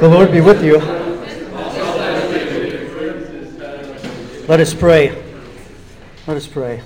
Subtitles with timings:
[0.00, 0.78] The Lord be with you.
[4.48, 5.10] Let us pray.
[6.26, 6.80] Let us pray.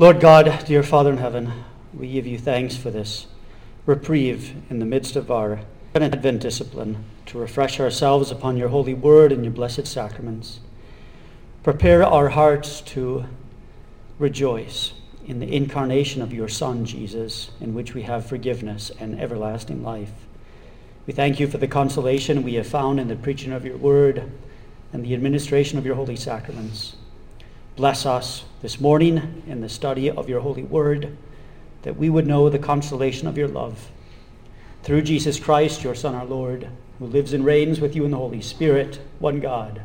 [0.00, 1.52] Lord God, dear Father in heaven,
[1.94, 3.28] we give you thanks for this
[3.86, 5.60] reprieve in the midst of our
[5.94, 10.58] Advent discipline to refresh ourselves upon your holy word and your blessed sacraments.
[11.62, 13.24] Prepare our hearts to
[14.18, 14.94] rejoice
[15.24, 20.25] in the incarnation of your Son, Jesus, in which we have forgiveness and everlasting life.
[21.06, 24.28] We thank you for the consolation we have found in the preaching of your word
[24.92, 26.96] and the administration of your holy sacraments.
[27.76, 31.16] Bless us this morning in the study of your holy word,
[31.82, 33.88] that we would know the consolation of your love.
[34.82, 38.16] Through Jesus Christ, your Son, our Lord, who lives and reigns with you in the
[38.16, 39.82] Holy Spirit, one God,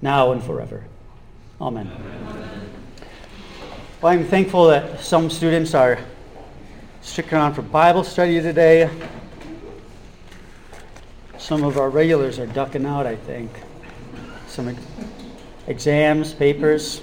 [0.00, 0.84] now and forever.
[1.60, 1.90] Amen.
[1.94, 2.70] Amen.
[4.00, 5.98] Well, I'm thankful that some students are
[7.02, 8.88] sticking around for Bible study today.
[11.44, 13.50] Some of our regulars are ducking out, I think.
[14.46, 14.74] Some
[15.66, 17.02] exams, papers.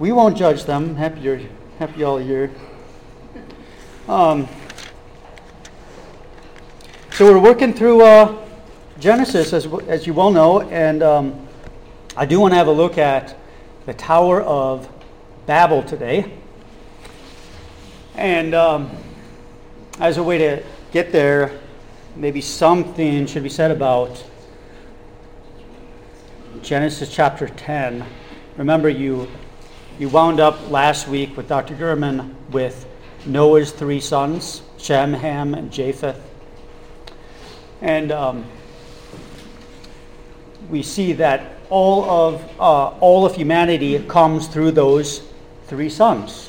[0.00, 0.96] We won't judge them.
[0.96, 2.50] Happy happy all here.
[4.08, 4.48] Um,
[7.12, 8.44] so we're working through uh,
[8.98, 11.46] Genesis, as, as you well know, and um,
[12.16, 13.36] I do want to have a look at
[13.86, 14.88] the Tower of
[15.46, 16.32] Babel today.
[18.16, 18.90] And um,
[20.00, 21.60] as a way to get there,
[22.18, 24.24] maybe something should be said about
[26.62, 28.04] Genesis chapter 10.
[28.56, 29.28] Remember, you,
[30.00, 31.76] you wound up last week with Dr.
[31.76, 32.88] Gurman with
[33.24, 36.20] Noah's three sons, Shem, Ham, and Japheth.
[37.80, 38.44] And um,
[40.68, 45.22] we see that all of, uh, all of humanity comes through those
[45.66, 46.48] three sons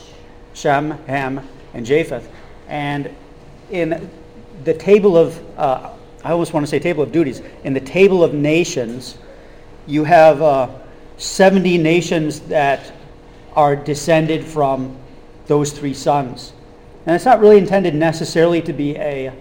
[0.56, 2.28] Shem, Ham, and Japheth.
[2.68, 3.16] And
[3.70, 4.10] in
[4.64, 5.90] the table of, uh,
[6.24, 9.18] I always want to say table of duties, in the table of nations,
[9.88, 10.70] you have uh,
[11.18, 12.94] 70 nations that
[13.56, 14.96] are descended from
[15.48, 16.54] those three sons.
[17.06, 19.34] And it's not really intended necessarily to be a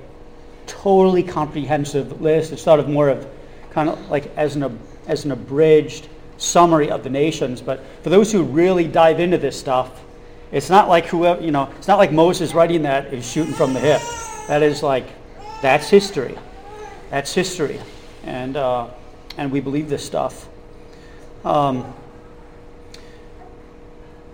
[0.66, 2.52] totally comprehensive list.
[2.52, 3.28] It's sort of more of
[3.70, 6.08] kind of like as an, as an abridged
[6.38, 7.60] summary of the nations.
[7.60, 10.02] But for those who really dive into this stuff,
[10.50, 13.74] it's not like whoever, you know, it's not like Moses writing that is shooting from
[13.74, 14.00] the hip.
[14.48, 15.06] That is like,
[15.60, 16.36] that's history.
[17.10, 17.78] That's history.
[18.24, 18.88] And, uh,
[19.36, 20.48] and we believe this stuff.
[21.44, 21.94] Um,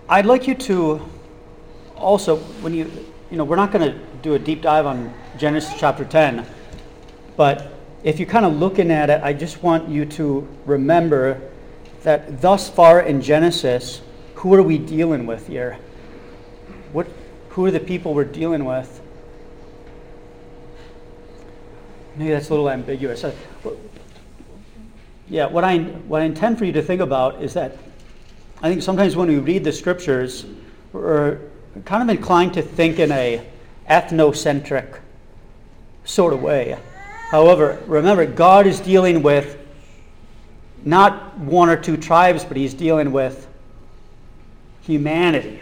[0.07, 1.01] I'd like you to
[1.97, 2.89] also, when you,
[3.29, 6.45] you know, we're not going to do a deep dive on Genesis chapter 10,
[7.35, 11.41] but if you're kind of looking at it, I just want you to remember
[12.03, 14.01] that thus far in Genesis,
[14.35, 15.77] who are we dealing with here?
[16.93, 17.07] What,
[17.49, 19.01] who are the people we're dealing with?
[22.17, 23.23] Maybe that's a little ambiguous.
[23.23, 23.33] Uh,
[25.27, 27.77] yeah, what I, what I intend for you to think about is that
[28.61, 30.45] I think sometimes when we read the scriptures,
[30.93, 31.39] we're
[31.83, 33.45] kind of inclined to think in a
[33.89, 34.99] ethnocentric
[36.05, 36.77] sort of way.
[37.29, 39.57] However, remember, God is dealing with
[40.85, 43.47] not one or two tribes, but he's dealing with
[44.81, 45.61] humanity,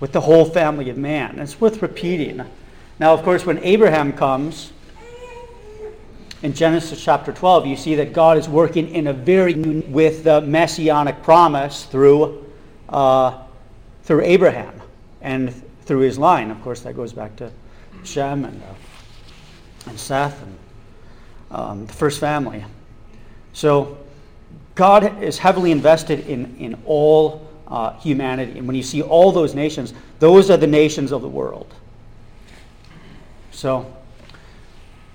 [0.00, 1.38] with the whole family of man.
[1.38, 2.42] It's worth repeating.
[2.98, 4.71] Now, of course, when Abraham comes,
[6.42, 10.40] in Genesis chapter 12, you see that God is working in a very with the
[10.40, 12.44] messianic promise through
[12.88, 13.38] uh,
[14.02, 14.80] through Abraham
[15.20, 15.54] and
[15.84, 16.50] through his line.
[16.50, 17.50] Of course, that goes back to
[18.04, 20.58] Shem and uh, and Seth and
[21.50, 22.64] um, the first family.
[23.52, 23.98] So
[24.74, 28.58] God is heavily invested in, in all uh, humanity.
[28.58, 31.72] And when you see all those nations, those are the nations of the world.
[33.50, 33.92] So,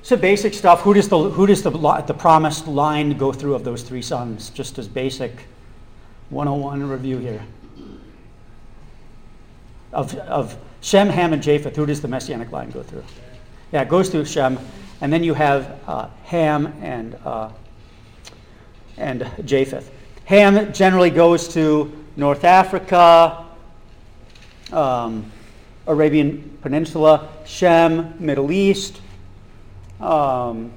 [0.08, 0.84] so basic stuff.
[0.84, 4.50] Who does the, who does the, the promised line go through of those three sons?
[4.52, 5.34] Just as basic
[6.30, 7.44] 101 review here.
[9.92, 13.04] Of, of Shem, Ham, and Japheth, who does the messianic line go through?
[13.74, 14.58] Yeah, it goes through Shem.
[15.02, 17.50] And then you have uh, Ham and uh,
[18.96, 19.92] and Japheth.
[20.24, 23.46] Ham generally goes to North Africa,
[24.72, 25.30] um,
[25.86, 29.02] Arabian Peninsula, Shem, Middle East,
[30.00, 30.72] um,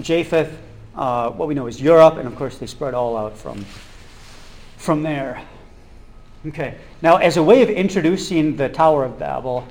[0.00, 0.56] Japheth,
[0.94, 3.64] uh, what we know is Europe, and of course they spread all out from,
[4.76, 5.42] from there.
[6.46, 9.66] Okay, now as a way of introducing the Tower of Babel,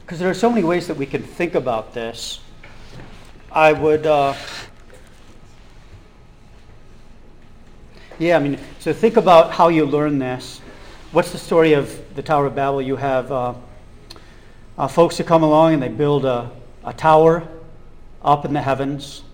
[0.00, 2.40] because there are so many ways that we can think about this,
[3.52, 4.06] I would.
[4.06, 4.34] Uh,
[8.18, 10.60] Yeah, I mean, so think about how you learn this.
[11.12, 12.82] What's the story of the Tower of Babel?
[12.82, 13.54] You have uh,
[14.78, 16.50] uh, folks who come along and they build a,
[16.84, 17.46] a tower
[18.22, 19.24] up in the heavens.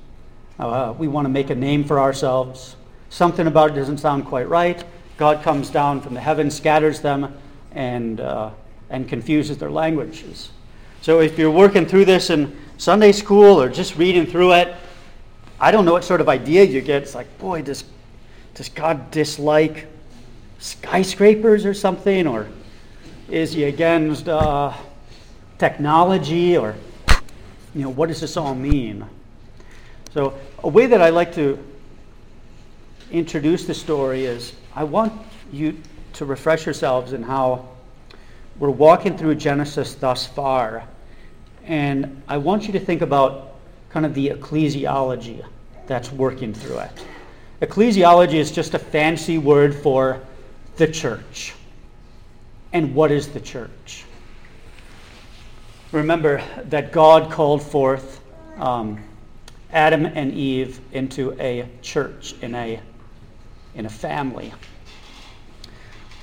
[0.58, 2.76] Uh, we want to make a name for ourselves.
[3.10, 4.82] Something about it doesn't sound quite right.
[5.18, 7.36] God comes down from the heavens, scatters them,
[7.72, 8.50] and, uh,
[8.88, 10.50] and confuses their languages.
[11.02, 14.74] So if you're working through this in Sunday school or just reading through it,
[15.60, 17.02] I don't know what sort of idea you get.
[17.02, 17.84] It's like, boy, does,
[18.54, 19.86] does God dislike
[20.58, 22.26] skyscrapers or something?
[22.26, 22.48] Or
[23.28, 24.72] is he against uh,
[25.58, 26.56] technology?
[26.56, 26.74] Or,
[27.74, 29.04] you know, what does this all mean?
[30.12, 31.58] So, a way that I like to
[33.10, 35.12] introduce the story is I want
[35.52, 35.76] you
[36.14, 37.68] to refresh yourselves in how
[38.58, 40.84] we're walking through Genesis thus far.
[41.64, 43.54] And I want you to think about
[43.90, 45.44] kind of the ecclesiology
[45.86, 46.90] that's working through it.
[47.62, 50.20] Ecclesiology is just a fancy word for
[50.76, 51.54] the church.
[52.72, 54.04] And what is the church?
[55.94, 58.20] Remember that God called forth
[58.58, 59.00] um,
[59.72, 62.80] Adam and Eve into a church, in a,
[63.76, 64.52] in a family.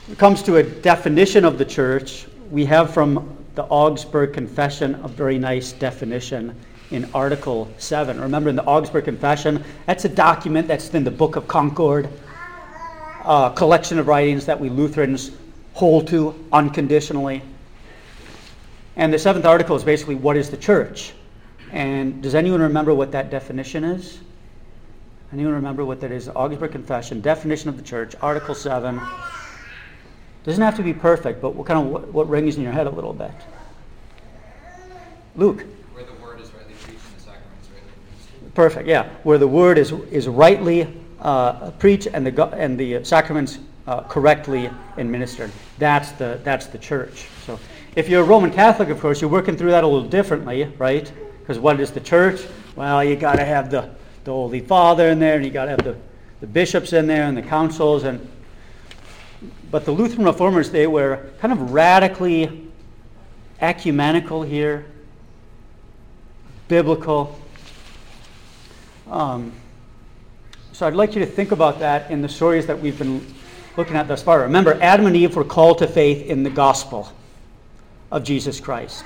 [0.05, 4.95] When it comes to a definition of the church, we have from the Augsburg Confession
[5.05, 6.53] a very nice definition
[6.89, 8.19] in Article 7.
[8.19, 12.09] Remember, in the Augsburg Confession, that's a document that's in the Book of Concord,
[13.23, 15.31] a collection of writings that we Lutherans
[15.75, 17.41] hold to unconditionally.
[18.95, 21.13] And the seventh article is basically what is the church?
[21.71, 24.19] And does anyone remember what that definition is?
[25.31, 26.27] Anyone remember what that is?
[26.27, 28.99] Augsburg Confession, definition of the church, Article 7.
[30.43, 32.87] Doesn't have to be perfect, but what kind of what, what rings in your head
[32.87, 33.31] a little bit?
[35.35, 35.63] Luke.
[35.93, 39.09] Where the word is rightly preached and the sacraments rightly Perfect, yeah.
[39.23, 44.69] Where the word is, is rightly uh, preached and the, and the sacraments uh, correctly
[44.97, 45.51] administered.
[45.77, 47.27] That's the, that's the church.
[47.45, 47.57] So
[47.95, 51.11] if you're a Roman Catholic, of course, you're working through that a little differently, right?
[51.39, 52.41] Because what is the church?
[52.75, 53.89] Well, you got to have the,
[54.23, 55.97] the Holy Father in there, and you got to have the,
[56.39, 58.05] the bishops in there, and the councils.
[58.05, 58.25] And,
[59.69, 62.71] but the Lutheran reformers, they were kind of radically
[63.59, 64.85] ecumenical here,
[66.69, 67.37] biblical.
[69.09, 69.51] Um,
[70.71, 73.25] so I'd like you to think about that in the stories that we've been
[73.75, 74.39] looking at thus far.
[74.43, 77.11] Remember, Adam and Eve were called to faith in the gospel
[78.11, 79.05] of Jesus Christ.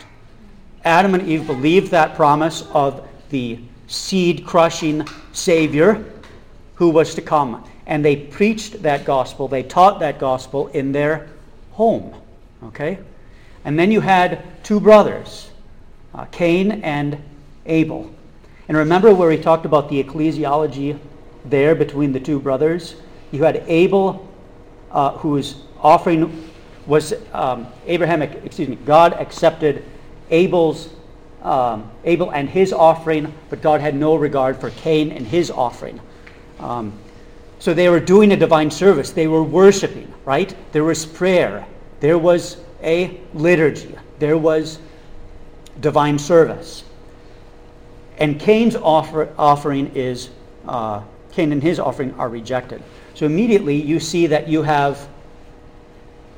[0.84, 6.04] Adam and Eve believed that promise of the seed crushing Savior
[6.76, 7.64] who was to come.
[7.88, 11.30] And they preached that gospel, they taught that gospel in their
[11.72, 12.16] home.
[12.64, 13.00] Okay?
[13.64, 15.50] And then you had two brothers,
[16.14, 17.22] uh, Cain and
[17.66, 18.12] Abel.
[18.68, 20.98] And remember where we talked about the ecclesiology
[21.46, 22.96] there between the two brothers?
[23.32, 24.28] You had Abel,
[24.92, 26.50] uh, whose offering
[26.86, 29.84] was um, Abraham, excuse me, God accepted
[30.30, 30.90] Abel's
[31.46, 36.02] um, Abel and his offering, but God had no regard for Cain and his offering.
[36.60, 36.94] Um,
[37.60, 39.12] so they were doing a divine service.
[39.12, 40.56] They were worshiping, right?
[40.72, 41.66] There was prayer.
[42.00, 43.96] There was a liturgy.
[44.18, 44.80] There was
[45.80, 46.84] divine service.
[48.18, 50.30] And Cain's offer, offering is,
[50.68, 52.82] uh, Cain and his offering are rejected.
[53.14, 55.08] So immediately you see that you have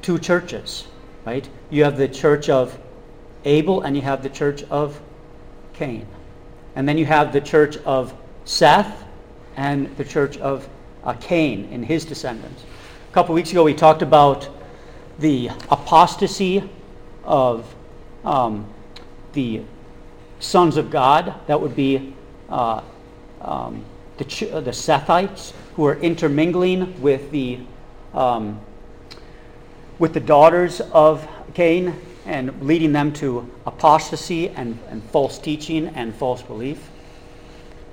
[0.02, 0.88] two churches,
[1.26, 1.48] right?
[1.70, 2.78] You have the church of
[3.46, 5.00] Abel and you have the church of
[5.74, 6.06] Cain.
[6.76, 8.14] And then you have the church of
[8.46, 9.04] Seth
[9.56, 10.68] and the church of
[11.04, 12.64] uh, Cain and his descendants.
[13.10, 14.50] A couple weeks ago, we talked about
[15.20, 16.70] the apostasy
[17.24, 17.74] of
[18.24, 18.68] um,
[19.34, 19.62] the
[20.40, 21.34] sons of God.
[21.48, 22.14] That would be
[22.50, 22.82] uh,
[23.42, 23.84] um,
[24.18, 27.60] the, the Sethites who are intermingling with the
[28.14, 28.60] um,
[30.00, 36.14] with the daughters of Cain and leading them to apostasy and, and false teaching and
[36.14, 36.90] false belief.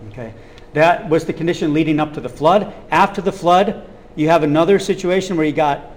[0.08, 0.34] Okay.
[0.74, 2.74] That was the condition leading up to the flood.
[2.90, 5.92] After the flood, you have another situation where you got,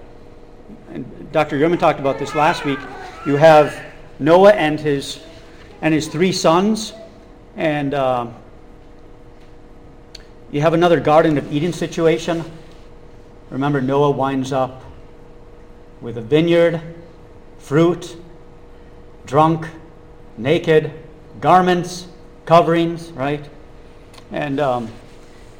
[0.90, 1.58] and Dr.
[1.58, 2.78] Yerman talked about this last week,
[3.26, 3.76] you have
[4.20, 5.20] Noah and his,
[5.82, 6.92] and his three sons,
[7.56, 8.28] and uh,
[10.52, 12.44] you have another Garden of Eden situation.
[13.50, 14.84] Remember, Noah winds up
[16.00, 16.80] with a vineyard,
[17.58, 18.16] fruit,
[19.26, 19.66] drunk,
[20.36, 20.92] naked,
[21.40, 22.08] garments,
[22.44, 23.48] coverings, right?
[24.30, 24.90] And um,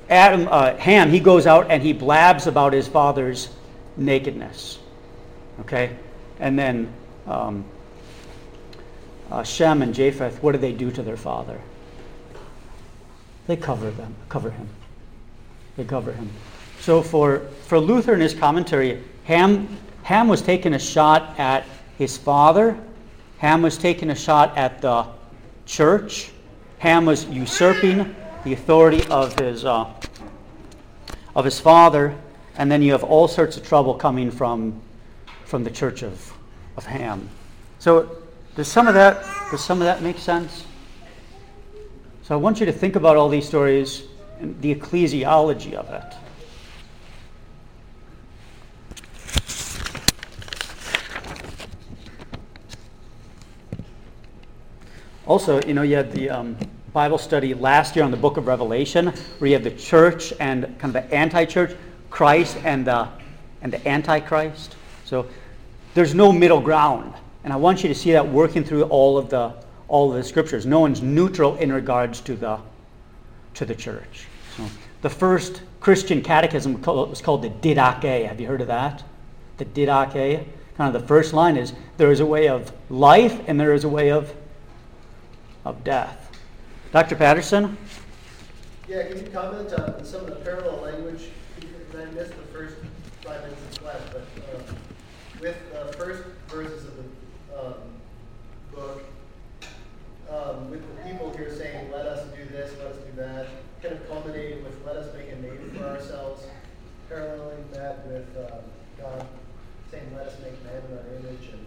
[0.09, 3.51] Adam, uh, Ham, he goes out and he blabs about his father's
[3.97, 4.79] nakedness.
[5.61, 5.97] Okay?
[6.41, 6.93] And then
[7.27, 7.65] um,
[9.31, 11.61] uh, Shem and Japheth, what do they do to their father?
[13.47, 14.69] They cover them, cover him.
[15.77, 16.31] They cover him.
[16.81, 19.69] So for, for Luther in his commentary, Ham,
[20.09, 21.65] Ham was taking a shot at
[21.97, 22.77] his father
[23.39, 25.07] Ham was taking a shot at the
[25.65, 26.31] church.
[26.79, 29.89] Ham was usurping the authority of his, uh,
[31.37, 32.17] of his father.
[32.57, 34.81] And then you have all sorts of trouble coming from,
[35.45, 36.33] from the church of,
[36.77, 37.29] of Ham.
[37.79, 38.19] So
[38.57, 40.65] does some of that does some of that make sense?
[42.23, 44.03] So I want you to think about all these stories
[44.41, 46.18] and the ecclesiology of it.
[55.29, 56.57] Also, you know, you had the um,
[56.95, 59.09] Bible study last year on the book of Revelation,
[59.39, 61.77] where you have the church and kind of the anti-church,
[62.09, 63.07] Christ and the
[63.61, 64.75] and the antichrist.
[65.05, 65.27] So
[65.93, 67.13] there's no middle ground,
[67.45, 69.53] and I want you to see that working through all of the
[69.87, 70.65] all of the scriptures.
[70.65, 72.59] No one's neutral in regards to the
[73.53, 74.27] to the church.
[74.57, 74.65] So
[75.03, 78.27] the first Christian catechism was called the Didache.
[78.27, 79.05] Have you heard of that?
[79.59, 80.47] The Didache.
[80.79, 83.85] Kind of the first line is there is a way of life and there is
[83.85, 84.33] a way of
[85.65, 86.31] of death.
[86.93, 87.17] Dr.
[87.17, 87.77] Patterson?
[88.89, 91.29] Yeah, can you comment on some of the parallel language?
[91.99, 92.77] I missed the first
[93.23, 94.23] five minutes of class, but
[94.55, 94.77] um,
[95.41, 97.75] with the first verses of the um,
[98.73, 99.05] book,
[100.31, 103.49] um, with the people here saying, let us do this, let us do that,
[103.83, 106.45] kind of culminating with, let us make a name for ourselves,
[107.09, 108.61] paralleling that with um,
[108.99, 109.27] God
[109.91, 111.51] saying, let us make man in our image.
[111.51, 111.67] And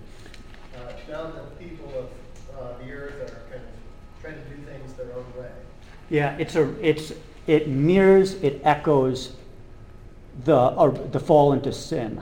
[0.78, 2.10] uh, now the people of
[2.58, 3.71] uh, the earth are kind of
[4.22, 5.50] trying to do things their own way.
[6.10, 7.14] Yeah, it's a it's
[7.48, 9.34] it mirrors, it echoes
[10.46, 10.70] the
[11.12, 12.22] the fall into sin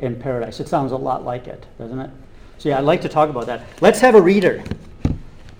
[0.00, 0.60] in paradise.
[0.60, 2.10] It sounds a lot like it, doesn't it?
[2.58, 3.62] So yeah, I'd like to talk about that.
[3.80, 4.62] Let's have a reader.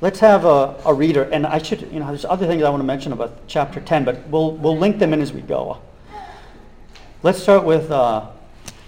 [0.02, 2.80] Let's have a, a reader, and I should, you know, there's other things I want
[2.80, 5.78] to mention about chapter 10, but we'll, we'll link them in as we go.
[7.22, 8.28] Let's start with uh,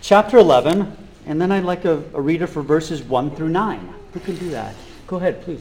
[0.01, 0.97] chapter 11,
[1.27, 3.95] and then I'd like a, a reader for verses 1 through 9.
[4.15, 4.75] Who can do that?
[5.07, 5.61] Go ahead, please.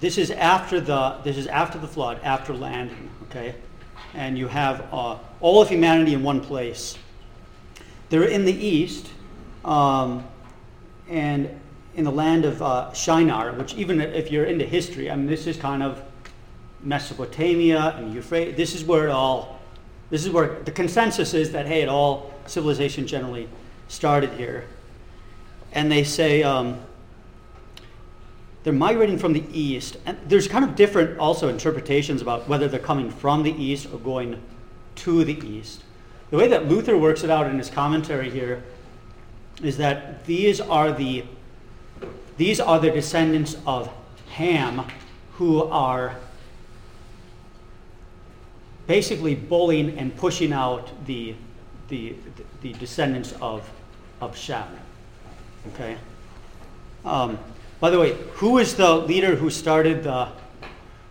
[0.00, 3.10] this is after the this is after the flood, after landing.
[3.24, 3.54] Okay,
[4.14, 6.96] and you have uh, all of humanity in one place.
[8.08, 9.08] They're in the east,
[9.64, 10.26] um,
[11.08, 11.60] and
[11.94, 15.46] in the land of uh, Shinar, which even if you're into history, I mean, this
[15.46, 16.02] is kind of
[16.80, 18.56] Mesopotamia and Euphrates.
[18.56, 19.60] This is where it all.
[20.10, 23.48] This is where the consensus is that hey, it all civilization generally
[23.88, 24.64] started here.
[25.72, 26.80] And they say um,
[28.68, 29.96] they're migrating from the east.
[30.04, 33.98] And there's kind of different also interpretations about whether they're coming from the east or
[33.98, 34.38] going
[34.96, 35.84] to the east.
[36.28, 38.62] The way that Luther works it out in his commentary here
[39.62, 41.24] is that these are the
[42.36, 43.90] these are the descendants of
[44.32, 44.84] Ham
[45.36, 46.16] who are
[48.86, 51.34] basically bullying and pushing out the
[51.88, 52.16] the,
[52.60, 53.66] the descendants of,
[54.20, 54.68] of Shem.
[55.72, 55.96] Okay?
[57.06, 57.38] Um,
[57.80, 60.28] by the way, who is the leader who started the,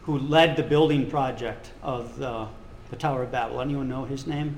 [0.04, 2.48] who led the building project of the,
[2.90, 3.62] the Tower of Babel?
[3.62, 4.58] Anyone know his name?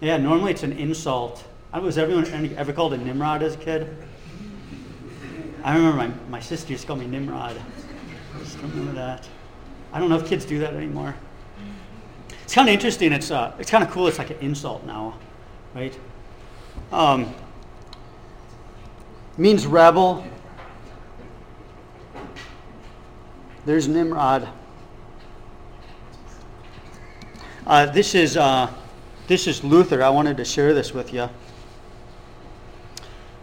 [0.00, 1.44] Yeah, normally it's an insult.
[1.72, 2.26] Was everyone
[2.56, 3.96] ever called a Nimrod as a kid?
[5.64, 7.56] I remember my, my sister used to call me Nimrod.
[7.56, 9.26] I just remember that.
[9.92, 11.16] I don't know if kids do that anymore.
[12.42, 13.12] It's kind of interesting.
[13.12, 14.06] It's, uh, it's kind of cool.
[14.06, 15.18] It's like an insult now,
[15.74, 15.98] right?
[16.92, 17.34] Um,
[19.36, 20.24] means rebel.
[23.66, 24.48] There's Nimrod.
[27.66, 28.72] Uh, this is uh,
[29.26, 30.02] this is Luther.
[30.02, 31.28] I wanted to share this with you.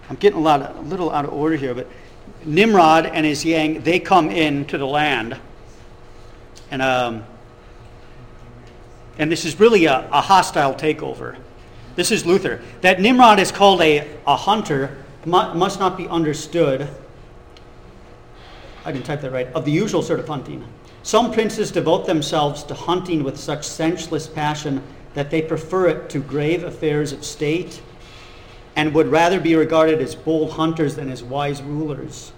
[0.09, 1.87] I'm getting a lot of, a little out of order here, but
[2.45, 5.37] Nimrod and his Yang they come into the land,
[6.69, 7.23] and um,
[9.17, 11.37] and this is really a, a hostile takeover.
[11.95, 12.61] This is Luther.
[12.81, 16.87] That Nimrod is called a, a hunter must not be understood.
[18.85, 19.47] I didn't type that right.
[19.53, 20.65] Of the usual sort of hunting.
[21.03, 24.81] Some princes devote themselves to hunting with such senseless passion
[25.13, 27.81] that they prefer it to grave affairs of state
[28.75, 32.31] and would rather be regarded as bold hunters than as wise rulers.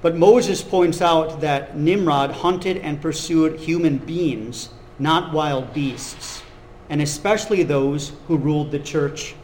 [0.00, 6.42] But Moses points out that Nimrod hunted and pursued human beings, not wild beasts,
[6.88, 9.34] and especially those who ruled the church,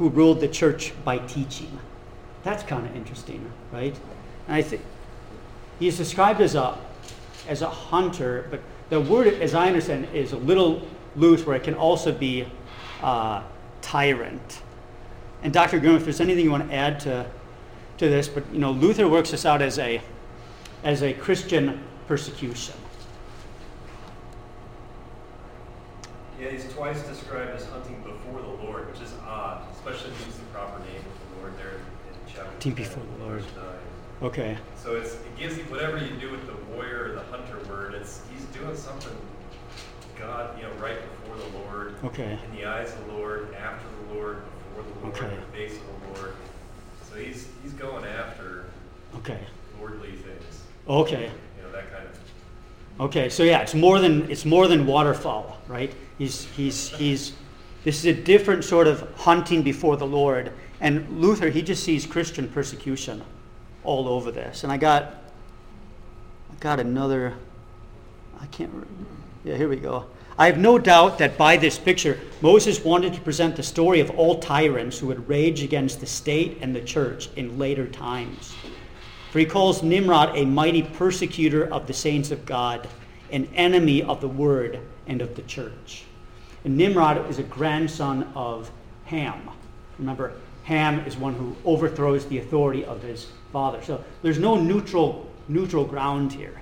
[0.00, 1.78] who ruled the church by teaching.
[2.42, 3.94] That's kind of interesting, right?
[4.46, 4.80] And I think
[5.78, 6.78] he's described as a
[7.46, 11.64] as a hunter, but the word, as I understand, is a little loose, where it
[11.64, 12.46] can also be
[13.02, 13.42] uh,
[13.82, 14.62] tyrant.
[15.42, 15.78] And Dr.
[15.78, 17.26] Grimm, if there's anything you want to add to
[17.98, 20.00] to this, but you know, Luther works this out as a
[20.82, 21.78] as a Christian
[22.08, 22.74] persecution.
[26.40, 30.36] Yeah, he's twice described as hunting before the Lord, which is odd, especially if he's
[30.36, 32.44] the proper name of the Lord there in chapter.
[32.44, 33.44] Hunting before the Lord.
[34.22, 34.56] Okay.
[34.76, 37.94] So it's, it gives you whatever you do with the warrior or the hunter word.
[37.94, 39.14] It's he's doing something
[40.18, 41.94] God, you know, right before the Lord.
[42.04, 42.38] Okay.
[42.50, 44.42] In the eyes of the Lord, after the Lord,
[44.76, 45.34] before the Lord, okay.
[45.34, 46.34] in the face of the Lord.
[47.10, 48.66] So he's he's going after.
[49.16, 49.40] Okay.
[49.78, 50.62] Lordly things.
[50.88, 51.30] Okay.
[51.56, 52.18] You know that kind of.
[53.00, 55.94] Okay, so yeah, it's more than it's more than waterfowl, right?
[56.20, 57.32] He's he's he's.
[57.82, 60.52] This is a different sort of hunting before the Lord.
[60.78, 63.22] And Luther, he just sees Christian persecution
[63.84, 64.62] all over this.
[64.62, 65.14] And I got,
[66.52, 67.32] I got another,
[68.38, 68.86] I can't,
[69.44, 70.04] yeah, here we go.
[70.38, 74.10] I have no doubt that by this picture, Moses wanted to present the story of
[74.10, 78.54] all tyrants who would rage against the state and the church in later times.
[79.32, 82.86] For he calls Nimrod a mighty persecutor of the saints of God,
[83.32, 86.04] an enemy of the word and of the church.
[86.64, 88.70] And Nimrod is a grandson of
[89.06, 89.48] Ham.
[89.98, 90.32] Remember,
[90.64, 93.82] Ham is one who overthrows the authority of his father.
[93.82, 96.60] So there's no neutral, neutral ground here.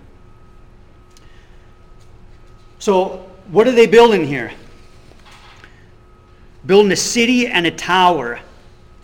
[2.78, 4.52] So, what are they building here?
[6.64, 8.40] Building a city and a tower.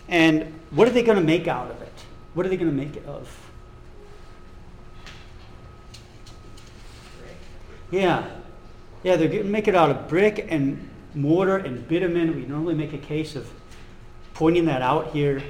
[0.07, 1.91] And what are they going to make out of it?
[2.33, 3.29] What are they going to make it of?
[7.91, 8.34] Yeah.
[9.05, 12.35] Yeah, they're going to make it out of brick and mortar and bitumen.
[12.35, 13.47] We normally make a case of
[14.33, 15.43] pointing that out here.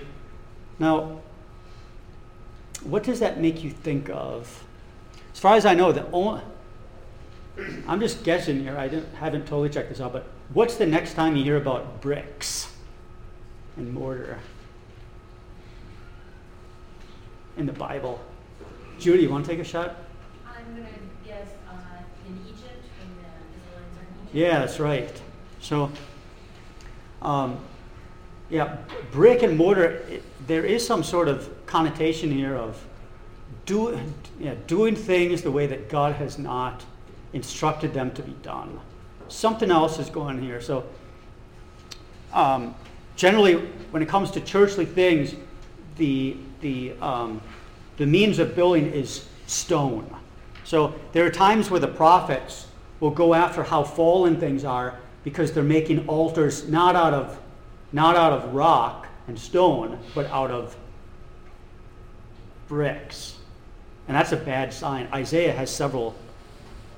[0.78, 1.22] Now,
[2.84, 4.65] what does that make you think of?
[5.32, 6.41] As far as I know, the only,
[7.88, 8.78] I'm just guessing here.
[8.78, 12.76] I haven't totally checked this out, but what's the next time you hear about bricks
[13.78, 14.38] and mortar
[17.56, 18.20] in the Bible?
[19.00, 19.96] Judy, you want to take a shot?
[20.46, 21.14] I'm going to
[24.36, 25.10] Yeah, that's right.
[25.62, 25.89] So,
[27.21, 27.58] um,
[28.50, 28.80] yeah,
[29.13, 32.86] brick and mortar, it, there is some sort of connotation here of
[33.65, 33.98] do,
[34.67, 36.84] doing things the way that God has not
[37.32, 38.78] instructed them to be done.
[39.30, 40.60] Something else is going here.
[40.60, 40.84] So,
[42.34, 42.76] um,
[43.15, 43.54] generally,
[43.91, 45.34] when it comes to churchly things,
[45.95, 47.39] the, the, um,
[47.95, 50.13] the means of building is stone.
[50.65, 52.67] So, there are times where the prophets
[52.99, 57.39] will go after how fallen things are because they're making altars not out of,
[57.91, 60.75] not out of rock and stone, but out of
[62.67, 63.36] bricks.
[64.08, 65.08] And that's a bad sign.
[65.13, 66.15] Isaiah has several,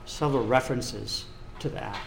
[0.05, 1.25] several references
[1.60, 1.99] to that.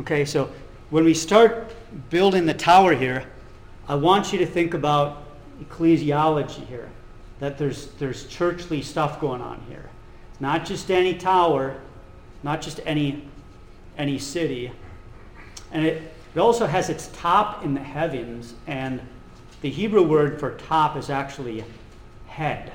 [0.00, 0.50] Okay, so
[0.90, 1.74] when we start
[2.10, 3.24] building the tower here,
[3.86, 5.24] I want you to think about
[5.62, 6.88] ecclesiology here.
[7.40, 9.90] That there's, there's churchly stuff going on here.
[10.32, 11.76] It's not just any tower,
[12.44, 13.24] not just any,
[13.98, 14.70] any city.
[15.72, 19.00] And it, it also has its top in the heavens, and
[19.62, 21.64] the Hebrew word for top is actually
[22.26, 22.74] head,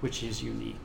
[0.00, 0.76] which is unique.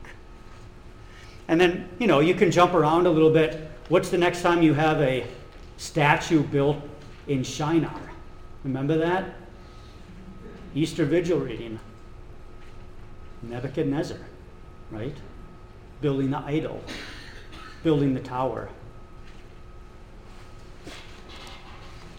[1.48, 3.68] And then, you know, you can jump around a little bit.
[3.88, 5.26] What's the next time you have a
[5.78, 6.76] statue built
[7.26, 8.00] in Shinar?
[8.62, 9.34] Remember that?
[10.76, 11.80] Easter Vigil reading.
[13.42, 14.18] Nebuchadnezzar,
[14.92, 15.16] right?
[16.00, 16.80] Building the idol,
[17.82, 18.68] building the tower.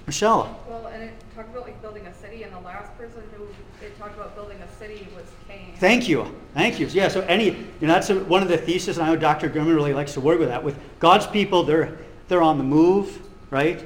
[0.08, 0.60] Michelle.
[0.68, 3.48] Well, and it talked about like building a city, and the last person who
[3.86, 5.74] it talked about building a city was Cain.
[5.78, 6.36] Thank you.
[6.54, 6.88] Thank you.
[6.88, 9.50] Yeah, so any, you know, that's a, one of the theses, and I know Dr.
[9.50, 10.64] Gurman really likes to work with that.
[10.64, 11.98] With God's people, they're,
[12.28, 13.20] they're on the move,
[13.52, 13.86] right?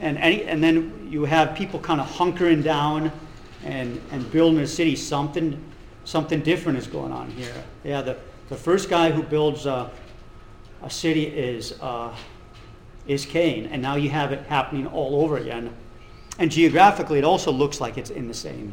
[0.00, 3.12] And, any, and then you have people kind of hunkering down
[3.64, 4.96] and, and building a city.
[4.96, 5.62] Something,
[6.04, 7.52] something different is going on here.
[7.84, 8.16] Yeah, the,
[8.48, 9.90] the first guy who builds a,
[10.82, 12.14] a city is, uh,
[13.06, 15.74] is Cain, and now you have it happening all over again.
[16.38, 18.72] And geographically, it also looks like it's in the same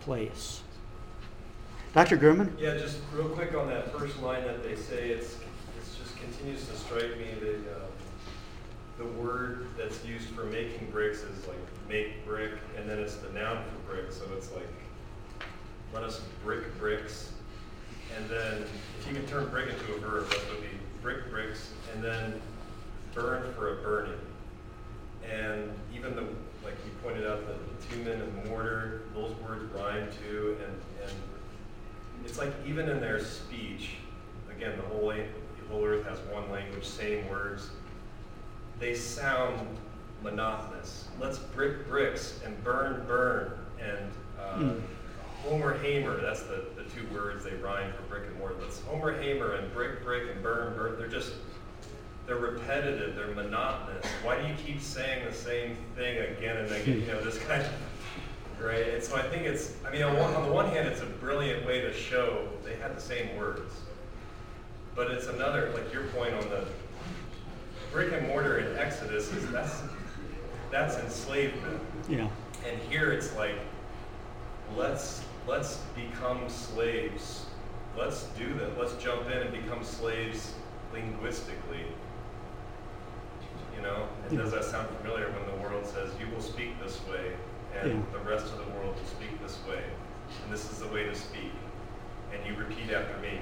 [0.00, 0.62] place.
[1.92, 2.16] Dr.
[2.16, 2.50] Gurman?
[2.58, 5.36] Yeah, just real quick on that first line that they say, it's,
[5.78, 7.90] it's just continues to strike me that um,
[8.98, 13.30] the word that's used for making bricks is like make brick, and then it's the
[13.32, 14.66] noun for brick, so it's like
[15.92, 17.30] let us brick bricks.
[18.16, 18.64] And then
[18.98, 20.68] if you can turn brick into a verb, that would be
[21.04, 22.40] brick bricks, and then
[23.14, 24.18] burn for a burning.
[25.30, 26.22] And even the,
[26.64, 27.54] like you pointed out, the
[27.86, 31.12] bitumen and mortar, those words rhyme too, and, and
[32.24, 33.90] it's like even in their speech,
[34.50, 37.68] again, the whole, the whole earth has one language, same words.
[38.80, 39.60] They sound
[40.22, 41.08] monotonous.
[41.20, 44.80] Let's brick bricks and burn burn and uh, Mm.
[45.44, 46.20] Homer Hamer.
[46.20, 48.56] That's the, the two words they rhyme for brick and mortar.
[48.60, 50.98] Let's Homer Hamer and brick brick and burn burn.
[50.98, 51.32] They're just
[52.26, 53.14] they're repetitive.
[53.14, 54.06] They're monotonous.
[54.22, 57.00] Why do you keep saying the same thing again and again?
[57.00, 57.70] You know this kind of
[58.60, 58.88] right?
[58.94, 61.06] And so I think it's, I mean, on, one, on the one hand, it's a
[61.06, 63.72] brilliant way to show they had the same words.
[64.94, 66.64] But it's another, like your point on the
[67.92, 69.82] brick and mortar in Exodus is that's,
[70.70, 71.80] that's enslavement.
[72.08, 72.28] Yeah.
[72.66, 73.56] And here it's like,
[74.76, 77.46] let's, let's become slaves.
[77.96, 78.78] Let's do that.
[78.78, 80.52] Let's jump in and become slaves
[80.92, 81.84] linguistically.
[83.76, 87.00] You know, and does that sound familiar when the world says, you will speak this
[87.08, 87.32] way,
[87.80, 88.00] and Yeah.
[88.12, 89.82] the rest of the world will speak this way,
[90.42, 91.50] and this is the way to speak,
[92.32, 93.40] and you repeat after me,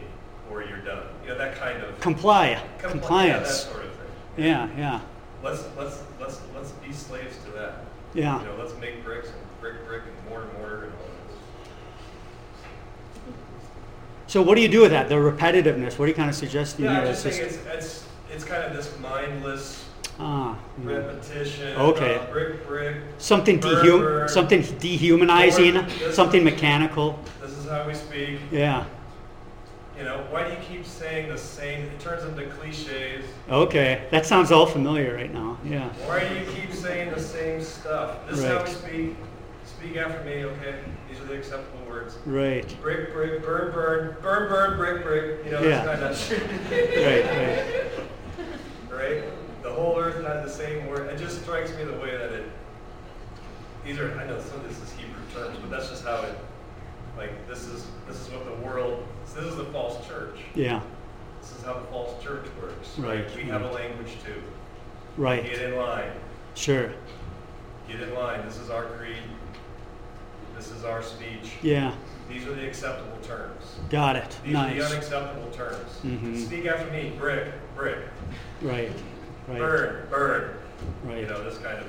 [0.50, 1.04] or you're done.
[1.22, 2.50] You know, that kind of Comply.
[2.50, 3.50] Yeah, that Compliance.
[3.64, 4.06] sort of thing.
[4.46, 5.00] Yeah, yeah,
[5.42, 7.84] Let's let's let's let's be slaves to that.
[8.14, 8.40] yeah.
[8.40, 11.36] You know, let's make bricks and brick brick and mortar mortar and all this.
[14.32, 15.10] So what do you do with that?
[15.10, 15.98] The repetitiveness.
[15.98, 17.00] What are you kind of suggesting Yeah, here?
[17.00, 19.84] I'm just It's it's it's it's kind of this mindless
[20.18, 21.76] ah, repetition.
[21.76, 22.14] Okay.
[22.14, 22.96] uh, brick brick.
[23.18, 27.18] something dehum- something dehumanizing, this- something mechanical.
[27.42, 28.38] This is how we speak.
[28.50, 28.86] Yeah.
[29.98, 31.84] You know, why do you keep saying the same?
[31.84, 33.26] It turns into cliches.
[33.50, 35.58] Okay, that sounds all familiar right now.
[35.62, 35.90] Yeah.
[36.06, 38.26] Why do you keep saying the same stuff?
[38.30, 39.16] This is how we speak.
[39.66, 40.76] Speak after me, okay?
[41.10, 42.16] These are the acceptable words.
[42.26, 42.76] Right.
[42.80, 45.44] Brick, brick, burn, burn, burn, burn, brick, brick.
[45.44, 45.84] You know, Yeah.
[45.84, 46.32] kind of,
[46.70, 47.24] Right.
[48.90, 49.20] Right.
[49.22, 49.62] right?
[49.62, 51.08] The whole earth had the same word.
[51.12, 52.48] It just strikes me the way that it.
[53.84, 56.36] These are, I know some of this is Hebrew terms, but that's just how it.
[57.16, 59.06] Like this is this is what the world.
[59.34, 60.38] This is the false church.
[60.54, 60.80] Yeah.
[61.42, 62.96] This is how the false church works.
[62.98, 64.40] Right, We have a language too.
[65.18, 65.44] Right.
[65.44, 66.10] Get in line.
[66.54, 66.90] Sure.
[67.88, 68.46] Get in line.
[68.46, 69.16] This is our creed.
[70.56, 71.52] This is our speech.
[71.62, 71.94] Yeah.
[72.28, 73.62] These are the acceptable terms.
[73.90, 74.36] Got it.
[74.44, 75.98] These are the unacceptable terms.
[76.04, 76.46] Mhm.
[76.46, 77.12] Speak after me.
[77.18, 77.98] Brick, brick.
[78.62, 78.90] Right.
[79.48, 79.58] Right.
[79.58, 80.50] Burn, burn.
[81.04, 81.18] Right.
[81.18, 81.84] You know this kind of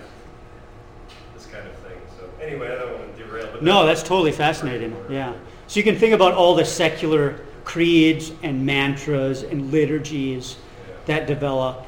[1.36, 1.98] this kind of thing.
[2.18, 3.48] So anyway, I don't want to derail.
[3.52, 4.96] But No, that's totally fascinating.
[5.10, 5.34] Yeah.
[5.68, 10.94] So you can think about all the secular creeds and mantras and liturgies Yeah.
[11.06, 11.86] that develop.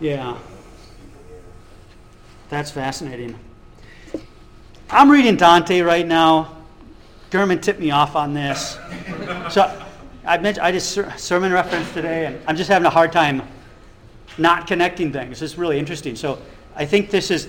[0.00, 0.36] Yeah.
[2.48, 3.38] That's fascinating.
[4.90, 6.56] I'm reading Dante right now.
[7.30, 8.78] Gurman tipped me off on this.
[9.50, 9.84] So
[10.24, 13.42] I mentioned I did sermon reference today, and I'm just having a hard time
[14.38, 15.42] not connecting things.
[15.42, 16.16] It's really interesting.
[16.16, 16.40] So
[16.74, 17.48] I think this is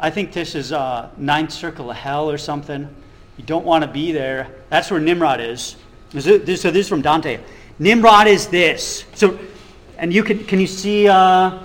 [0.00, 2.88] I think this is uh, ninth circle of hell or something.
[3.36, 4.48] You don't want to be there.
[4.70, 5.76] That's where Nimrod is.
[6.18, 7.40] So this is from Dante.
[7.78, 9.04] Nimrod is this.
[9.14, 9.38] So,
[9.98, 11.08] and you can can you see?
[11.08, 11.58] Uh,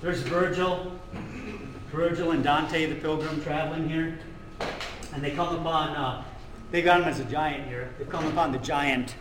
[0.00, 0.90] there's Virgil,
[1.92, 4.18] Virgil and Dante, the pilgrim, traveling here,
[5.12, 5.90] and they come upon.
[5.90, 6.24] Uh,
[6.70, 7.90] they got him as a giant here.
[7.98, 9.14] They come upon the giant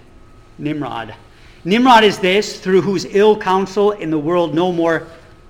[0.58, 1.14] Nimrod.
[1.66, 5.06] Nimrod is this, through whose ill counsel in the world no more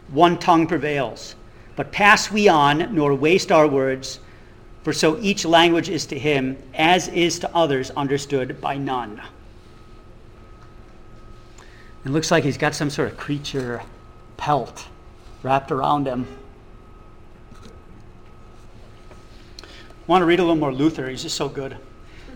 [0.10, 1.36] one tongue prevails.
[1.76, 4.20] But pass we on, nor waste our words,
[4.84, 9.22] for so each language is to him, as is to others understood by none.
[12.04, 13.84] It looks like he's got some sort of creature
[14.38, 14.88] pelt
[15.44, 16.26] wrapped around him.
[20.12, 21.10] Want to read a little more Luther.
[21.10, 21.78] He's just so good.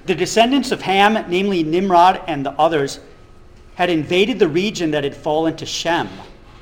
[0.06, 3.02] The descendants of Ham, namely Nimrod and the others,
[3.76, 6.08] had invaded the region that had fallen to Shem.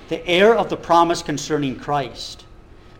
[0.09, 2.45] the heir of the promise concerning Christ.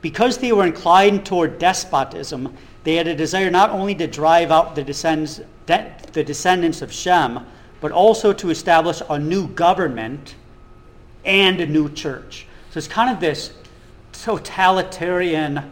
[0.02, 4.76] Because they were inclined toward despotism, they had a desire not only to drive out
[4.76, 7.46] the descendants, the descendants of Shem,
[7.82, 10.36] but also to establish a new government
[11.26, 12.48] and a new church.
[12.72, 13.54] So it's kind of this
[14.12, 15.72] totalitarian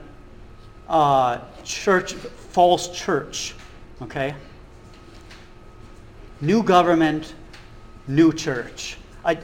[0.87, 3.53] uh, church, false church.
[4.01, 4.33] Okay?
[6.41, 7.35] New government,
[8.07, 8.97] new church.
[9.23, 9.37] I,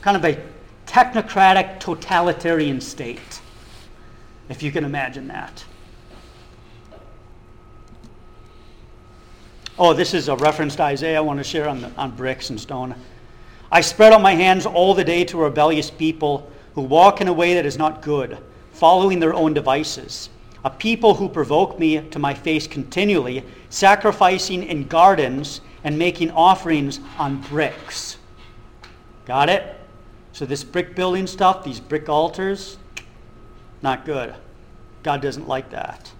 [0.00, 0.40] kind of a
[0.86, 3.40] technocratic totalitarian state,
[4.48, 5.64] if you can imagine that.
[9.78, 12.50] Oh, this is a reference to Isaiah I want to share on, the, on bricks
[12.50, 12.94] and stone.
[13.70, 17.28] I spread out my hands all the day to a rebellious people who walk in
[17.28, 18.36] a way that is not good,
[18.72, 20.28] following their own devices.
[20.64, 27.00] A people who provoke me to my face continually, sacrificing in gardens and making offerings
[27.18, 28.16] on bricks.
[29.26, 29.76] Got it?
[30.32, 32.78] So, this brick building stuff, these brick altars,
[33.82, 34.34] not good.
[35.02, 36.10] God doesn't like that.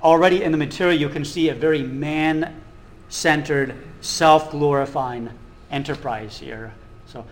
[0.00, 2.62] Already in the material, you can see a very man
[3.08, 5.30] centered, self glorifying
[5.70, 6.72] enterprise here.
[7.06, 7.26] So,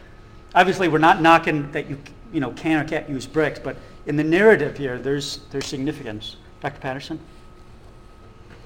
[0.55, 1.99] obviously, we're not knocking that you,
[2.33, 6.37] you know, can or can't use bricks, but in the narrative here, there's, there's significance.
[6.61, 6.81] Dr.
[6.81, 7.19] Patterson?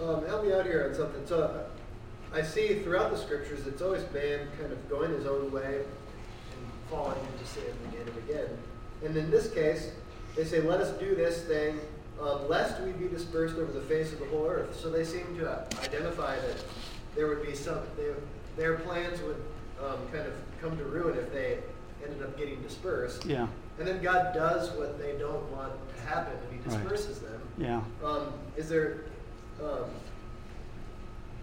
[0.00, 1.26] Um, help me out here on something.
[1.26, 1.64] So,
[2.34, 5.86] I see throughout the scriptures, it's always man kind of going his own way and
[6.90, 8.58] falling into sin again and again.
[9.04, 9.90] And in this case,
[10.34, 11.80] they say, let us do this thing,
[12.20, 14.78] um, lest we be dispersed over the face of the whole earth.
[14.78, 16.64] So they seem to identify that
[17.14, 18.12] there would be some, they,
[18.56, 19.42] their plans would
[19.82, 21.58] um, kind of come to ruin if they
[22.04, 23.24] ended up getting dispersed.
[23.24, 23.46] Yeah.
[23.78, 27.30] And then God does what they don't want to happen, and He disperses right.
[27.30, 27.40] them.
[27.58, 28.06] Yeah.
[28.06, 29.04] Um, is there
[29.62, 29.90] um,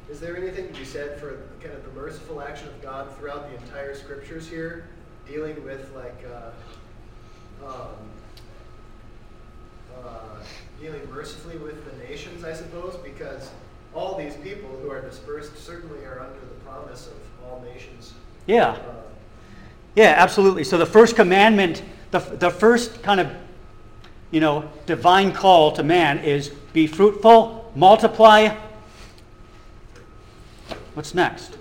[0.10, 3.50] is there anything to be said for kind of the merciful action of God throughout
[3.50, 4.88] the entire scriptures here,
[5.28, 7.96] dealing with like uh, um,
[10.04, 10.43] uh,
[10.82, 13.50] dealing mercifully with the nations, I suppose, because
[13.93, 17.13] all these people who are dispersed certainly are under the promise of
[17.46, 18.13] all nations.
[18.48, 18.69] Yeah.
[18.69, 18.96] Uh,
[19.96, 20.63] yeah, absolutely.
[20.63, 23.30] So the first commandment, the, the first kind of,
[24.32, 28.56] you know, divine call to man is be fruitful, multiply,
[30.93, 31.58] What's next?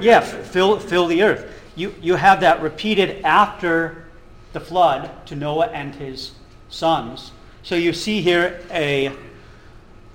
[0.00, 1.50] Yeah, fill, fill the earth.
[1.74, 4.04] You, you have that repeated after
[4.52, 6.32] the flood to Noah and his
[6.68, 7.32] sons.
[7.62, 9.10] So you see here a,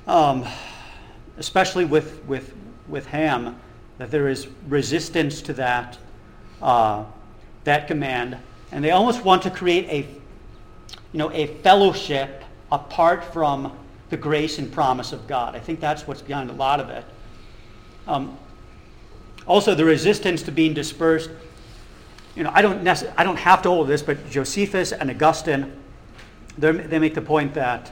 [0.06, 0.46] um,
[1.38, 2.54] especially with, with,
[2.88, 3.60] with Ham,
[3.98, 5.98] that there is resistance to that,
[6.62, 7.06] uh,
[7.64, 8.38] that command.
[8.74, 9.98] And they almost want to create a,
[11.12, 13.78] you know, a fellowship apart from
[14.10, 15.56] the grace and promise of God.
[15.56, 17.06] I think that's what's behind a lot of it.
[18.08, 18.36] Um,
[19.46, 21.30] also, the resistance to being dispersed.
[22.36, 25.72] You know, I don't, necess- I don't have to hold this, but Josephus and Augustine,
[26.58, 27.92] they make the point that,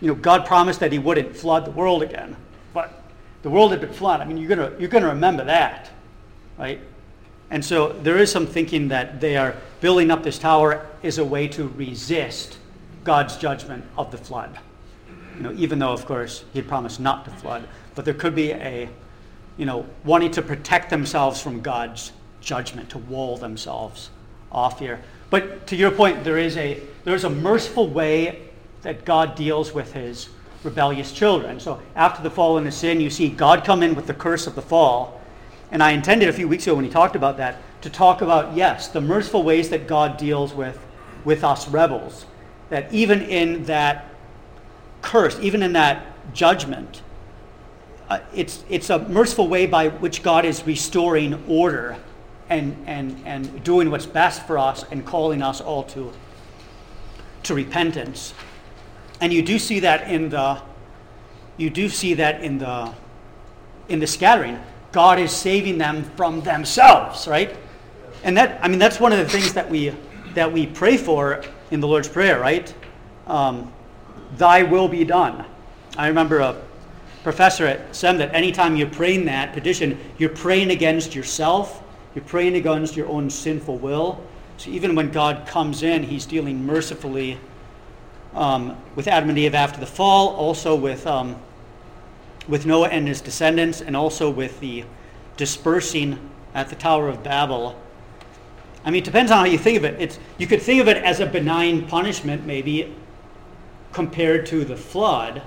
[0.00, 2.34] you know, God promised that he wouldn't flood the world again.
[2.72, 3.02] But
[3.42, 4.26] the world had been flooded.
[4.26, 5.90] I mean, you're going you're gonna remember that,
[6.56, 6.80] right?
[7.50, 11.24] And so there is some thinking that they are building up this tower is a
[11.24, 12.58] way to resist
[13.04, 14.58] God's judgment of the flood.
[15.36, 17.68] You know, even though, of course, he promised not to flood.
[17.94, 18.88] But there could be a
[19.56, 24.10] you know, wanting to protect themselves from God's judgment, to wall themselves
[24.52, 25.00] off here.
[25.30, 28.48] But to your point, there is a there's a merciful way
[28.82, 30.28] that God deals with his
[30.62, 31.58] rebellious children.
[31.60, 34.54] So after the fall the sin, you see God come in with the curse of
[34.54, 35.15] the fall.
[35.70, 38.56] And I intended a few weeks ago when he talked about that to talk about,
[38.56, 40.78] yes, the merciful ways that God deals with,
[41.24, 42.26] with us rebels.
[42.70, 44.06] That even in that
[45.02, 47.02] curse, even in that judgment,
[48.08, 51.96] uh, it's, it's a merciful way by which God is restoring order
[52.48, 56.12] and, and, and doing what's best for us and calling us all to,
[57.42, 58.34] to repentance.
[59.20, 60.60] And you do see that in the
[61.56, 62.92] you do see that in the
[63.88, 64.60] in the scattering.
[64.92, 67.56] God is saving them from themselves, right?
[68.24, 69.92] And that I mean that's one of the things that we
[70.34, 72.72] that we pray for in the Lord's Prayer, right?
[73.26, 73.72] Um,
[74.36, 75.44] Thy will be done.
[75.96, 76.60] I remember a
[77.22, 81.82] professor at SEM that anytime you're praying that petition, you're praying against yourself,
[82.14, 84.22] you're praying against your own sinful will.
[84.58, 87.38] So even when God comes in, he's dealing mercifully
[88.34, 91.36] um, with Adam and Eve after the fall, also with, um,
[92.48, 94.84] with Noah and his descendants, and also with the
[95.36, 96.18] dispersing
[96.54, 97.78] at the Tower of Babel.
[98.84, 100.00] I mean, it depends on how you think of it.
[100.00, 102.94] It's, you could think of it as a benign punishment, maybe,
[103.92, 105.42] compared to the flood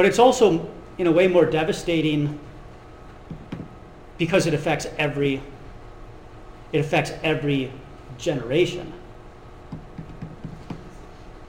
[0.00, 2.38] but it's also, in a way, more devastating
[4.18, 5.42] because it affects every
[6.72, 7.70] it affects every
[8.16, 8.92] generation.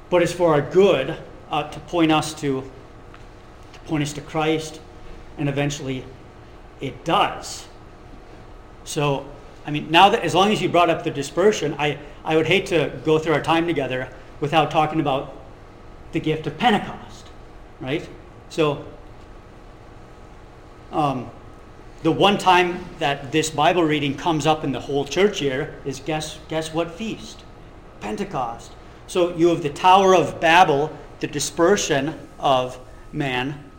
[0.10, 1.16] But it's for our good
[1.50, 2.81] uh, to point us to, to
[3.92, 4.80] point us to Christ,
[5.38, 6.06] and eventually
[6.80, 7.68] it does.
[8.86, 9.26] So,
[9.66, 12.48] I mean, now that as long as you brought up the dispersion, I, I would
[12.48, 14.08] hate to go through our time together
[14.40, 15.36] without talking about
[16.14, 17.28] the gift of Pentecost,
[17.82, 18.08] right?
[18.48, 18.86] So,
[20.94, 21.30] um,
[22.02, 26.00] the one time that this Bible reading comes up in the whole church year is
[26.00, 27.44] guess guess what feast?
[28.00, 28.72] Pentecost.
[29.08, 32.80] So you have the Tower of Babel, the dispersion of
[33.12, 33.71] man.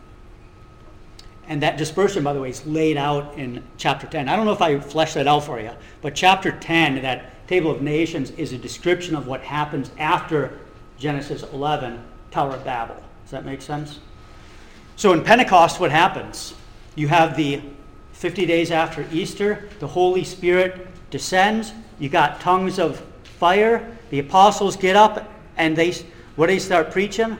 [1.53, 4.27] And that dispersion, by the way, is laid out in chapter 10.
[4.27, 5.69] I don't know if I fleshed that out for you,
[6.01, 10.57] but chapter 10, that table of nations, is a description of what happens after
[10.97, 12.95] Genesis 11, Tower of Babel.
[13.21, 13.99] Does that make sense?
[14.95, 16.55] So in Pentecost, what happens?
[16.95, 17.61] You have the
[18.13, 21.71] 50 days after Easter, the Holy Spirit descends.
[21.99, 22.99] You got tongues of
[23.37, 23.95] fire.
[24.09, 25.91] The apostles get up and they,
[26.35, 27.37] what do they start preaching?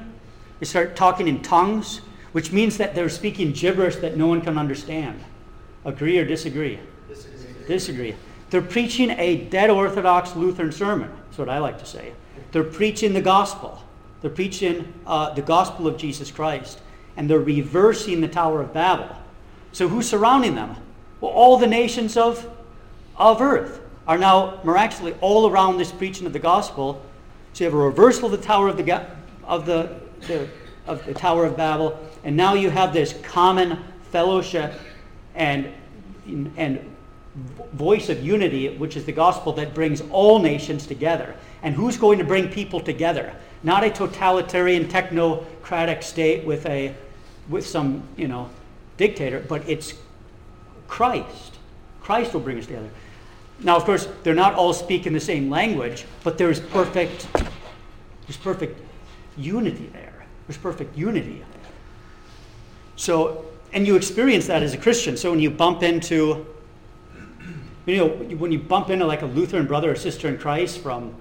[0.59, 2.01] They start talking in tongues,
[2.33, 5.23] which means that they're speaking gibberish that no one can understand.
[5.85, 6.79] Agree or disagree?
[7.07, 7.67] Disagree.
[7.67, 8.15] Disagree.
[8.49, 11.11] They're preaching a dead Orthodox Lutheran sermon.
[11.25, 12.13] That's what I like to say.
[12.51, 13.83] They're preaching the gospel.
[14.21, 16.79] They're preaching uh, the gospel of Jesus Christ.
[17.17, 19.09] And they're reversing the Tower of Babel.
[19.71, 20.75] So who's surrounding them?
[21.19, 22.47] Well, all the nations of,
[23.17, 27.01] of earth are now miraculously all around this preaching of the gospel.
[27.53, 29.07] So you have a reversal of the Tower of the,
[29.43, 30.47] of the, the,
[30.85, 34.73] of the Tower of Babel, and now you have this common fellowship
[35.35, 35.71] and,
[36.57, 36.79] and
[37.73, 41.35] voice of unity, which is the gospel that brings all nations together.
[41.63, 43.33] And who's going to bring people together?
[43.63, 46.93] Not a totalitarian technocratic state with a
[47.49, 48.49] with some, you know,
[48.97, 49.93] dictator, but it's
[50.87, 51.57] Christ.
[52.01, 52.89] Christ will bring us together.
[53.59, 58.79] Now, of course, they're not all speaking the same language, but there's perfect, there's perfect
[59.37, 60.25] unity there.
[60.47, 61.43] There's perfect unity.
[62.95, 65.17] So, and you experience that as a Christian.
[65.17, 66.45] So when you bump into,
[67.85, 71.15] you know, when you bump into like a Lutheran brother or sister in Christ from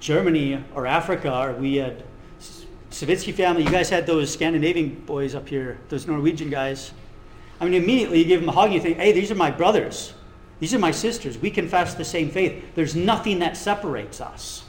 [0.00, 2.02] Germany or Africa, or we had
[2.90, 6.92] Savitsky family, you guys had those Scandinavian boys up here, those Norwegian guys.
[7.60, 9.50] I mean, immediately you give them a hug, and you think, hey, these are my
[9.50, 10.12] brothers.
[10.60, 11.36] These are my sisters.
[11.38, 12.74] We confess the same faith.
[12.74, 14.64] There's nothing that separates us.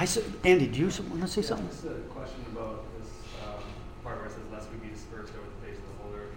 [0.00, 1.68] I said, Andy, do you want to say something?
[1.68, 3.12] Just a question about this
[3.44, 3.60] um,
[4.00, 6.32] part where it says, "Lest we be dispersed over the face of the whole earth."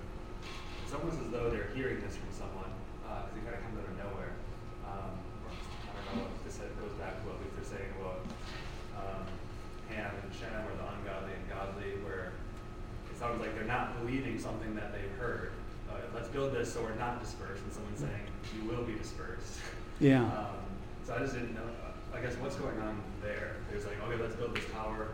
[0.84, 2.68] It's almost as though they're hearing this from someone
[3.08, 4.36] because uh, it kind of comes out of nowhere.
[4.84, 5.16] Um,
[5.48, 8.20] I don't know if this goes back to what Luther's saying about
[9.00, 9.24] um,
[9.96, 14.36] Ham and Shem or the ungodly and godly, where it sounds like they're not believing
[14.44, 15.56] something that they've heard.
[15.88, 18.28] Uh, let's build this so we're not dispersed, and someone's saying,
[18.60, 19.64] "You will be dispersed."
[20.04, 20.28] Yeah.
[20.36, 20.60] Um,
[21.08, 21.64] so I just didn't know.
[22.24, 23.58] I guess what's going on there?
[23.70, 25.10] There's like, okay, let's build this tower.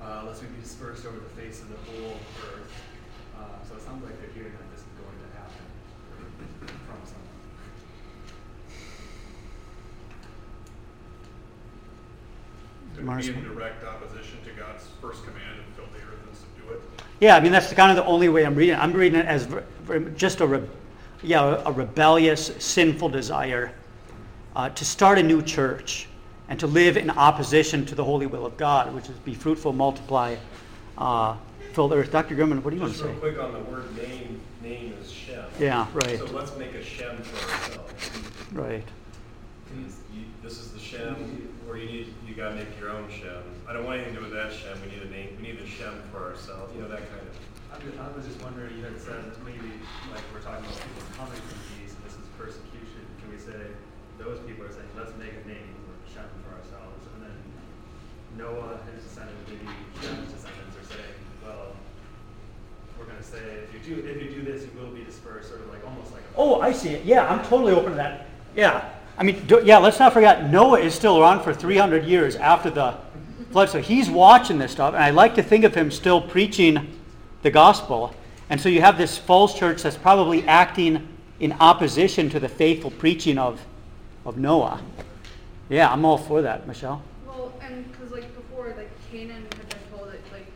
[0.00, 2.72] Uh, let's be dispersed over the face of the whole earth.
[3.36, 5.60] Uh, so it sounds like they're hearing that this is going to happen
[6.86, 7.28] from someone.
[12.96, 16.34] Could Mars- be in direct opposition to God's first command and fill the earth and
[16.34, 16.80] subdue it?
[17.20, 18.78] Yeah, I mean, that's kind of the only way I'm reading it.
[18.78, 20.66] I'm reading it as ver- ver- just a, re-
[21.22, 23.74] yeah, a rebellious, sinful desire
[24.56, 26.08] uh, to start a new church
[26.52, 29.72] and to live in opposition to the holy will of God, which is be fruitful,
[29.72, 30.36] multiply,
[30.98, 31.34] uh,
[31.72, 32.12] fill the earth.
[32.12, 32.36] Dr.
[32.36, 33.08] Grimman, what do you want to Just say?
[33.08, 35.46] real quick on the word name, name is Shem.
[35.58, 36.18] Yeah, right.
[36.18, 38.10] So let's make a Shem for ourselves.
[38.52, 38.84] Right.
[39.74, 39.86] You-
[40.42, 43.40] This is the Shem, or you need, you gotta make your own Shem.
[43.66, 45.56] I don't want anything to do with that Shem, we need a name, we need
[45.56, 47.32] a Shem for ourselves, you know, that kind of.
[47.72, 49.72] I was, I was just wondering, you had said maybe
[50.12, 53.00] like we're talking about people coming from peace, and this is persecution.
[53.24, 53.56] Can we say
[54.20, 57.38] those people are saying, let's make a name for Shem for ourselves, and then
[58.36, 59.66] Noah, and his descendants, maybe
[60.00, 61.14] Shem's descendants are saying,
[61.44, 61.74] well,
[62.98, 65.48] we're going to say if you do if you do this, you will be dispersed,
[65.48, 66.22] sort of like almost like.
[66.22, 67.04] A, Oh, I see it.
[67.04, 68.26] Yeah, I'm totally open to that.
[68.56, 68.88] Yeah.
[69.18, 72.70] I mean, do, yeah, let's not forget, Noah is still around for 300 years after
[72.70, 72.94] the
[73.50, 73.68] flood.
[73.68, 76.98] So he's watching this stuff, and I like to think of him still preaching
[77.42, 78.14] the gospel.
[78.48, 81.08] And so you have this false church that's probably acting
[81.40, 83.60] in opposition to the faithful preaching of,
[84.24, 84.80] of Noah.
[85.68, 87.02] Yeah, I'm all for that, Michelle.
[87.26, 90.46] Well, and because like before, like Canaan had been told that like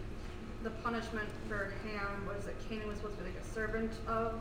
[0.62, 4.32] the punishment for Ham was that Canaan was supposed to be like a servant of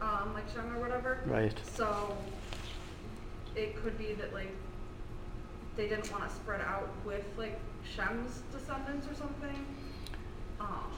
[0.00, 1.20] um, like Shem or whatever.
[1.24, 1.54] Right.
[1.72, 2.16] So
[3.54, 4.50] it could be that like
[5.76, 7.60] they didn't want to spread out with like
[7.94, 9.64] Shem's descendants or something.
[10.58, 10.90] Um,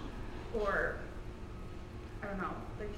[0.54, 0.96] or
[2.22, 2.94] I don't know, like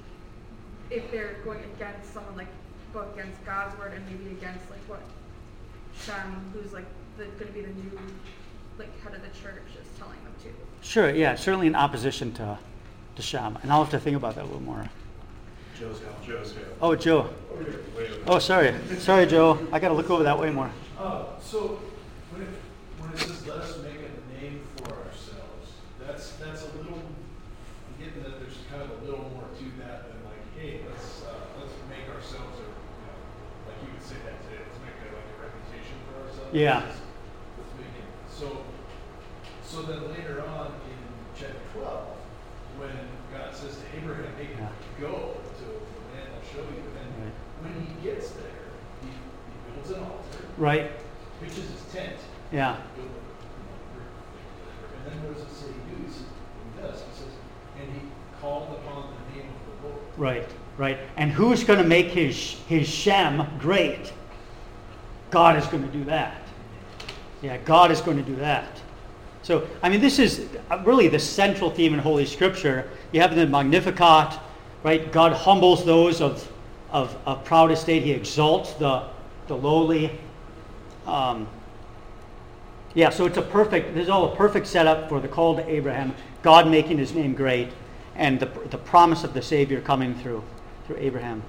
[0.89, 2.47] if they're going against someone like
[2.93, 5.01] go against God's word and maybe against like what
[6.05, 6.87] Shem, who's like
[7.17, 7.99] the, going to be the new
[8.77, 10.68] like head of the church, is telling them to.
[10.81, 12.57] Sure, yeah, certainly in opposition to,
[13.15, 13.57] to Shem.
[13.61, 14.89] And I'll have to think about that a little more.
[15.79, 16.25] Joe's house.
[16.25, 16.65] Joe's house.
[16.81, 17.29] Oh, Joe.
[17.97, 18.09] Way.
[18.27, 18.73] Oh, sorry.
[18.97, 19.65] Sorry, Joe.
[19.71, 20.71] I got to look over that way more.
[20.97, 21.79] Uh, so,
[22.31, 22.49] when it,
[22.99, 27.95] when it says, let us make a name for ourselves, that's, that's a little, I'm
[27.97, 31.31] getting that there's kind of a little more to that than like, hey, let's, uh,
[31.55, 33.15] let's make ourselves a, you know,
[33.71, 36.51] like you would say that today, let's make a, like a reputation for ourselves.
[36.51, 36.83] Yeah.
[36.83, 36.99] Let's
[37.55, 38.67] let's make it, so,
[39.63, 40.99] so then later on in
[41.39, 42.11] chapter twelve,
[42.75, 42.91] when
[43.31, 44.49] God says to Abraham, hey,
[44.99, 45.73] go to the
[46.13, 47.33] land I'll show you, and Right.
[47.61, 48.45] when he gets there,
[49.01, 50.91] he, he builds an altar, Right?
[51.41, 52.17] pitches his tent,
[52.51, 52.75] Yeah.
[52.95, 53.15] build a, you
[53.65, 54.05] know, brick,
[54.97, 56.03] and then what does it say he do?
[56.05, 56.23] He says,
[56.75, 57.33] he does, he says,
[57.79, 58.01] and he
[58.41, 60.01] called upon the name of the Lord.
[60.17, 60.97] Right, right.
[61.17, 62.35] And who's going to make his,
[62.67, 64.13] his Shem great?
[65.31, 66.41] God is going to do that.
[67.41, 68.78] Yeah, God is going to do that.
[69.41, 70.47] So, I mean, this is
[70.83, 72.89] really the central theme in Holy Scripture.
[73.11, 74.39] You have the Magnificat,
[74.83, 75.11] right?
[75.11, 76.51] God humbles those of,
[76.91, 79.05] of, of proud estate, He exalts the,
[79.47, 80.11] the lowly.
[81.05, 81.47] Um,
[82.93, 85.67] yeah, so it's a perfect, this is all a perfect setup for the call to
[85.69, 87.69] Abraham, God making his name great,
[88.15, 90.43] and the, the promise of the Savior coming through,
[90.85, 91.43] through Abraham.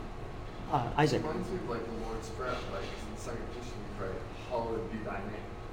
[0.70, 1.22] Uh, Isaac.
[1.24, 4.10] Reminds me of like the Lord's Prayer, like in second petition pray,
[4.48, 5.30] hallowed be thy name.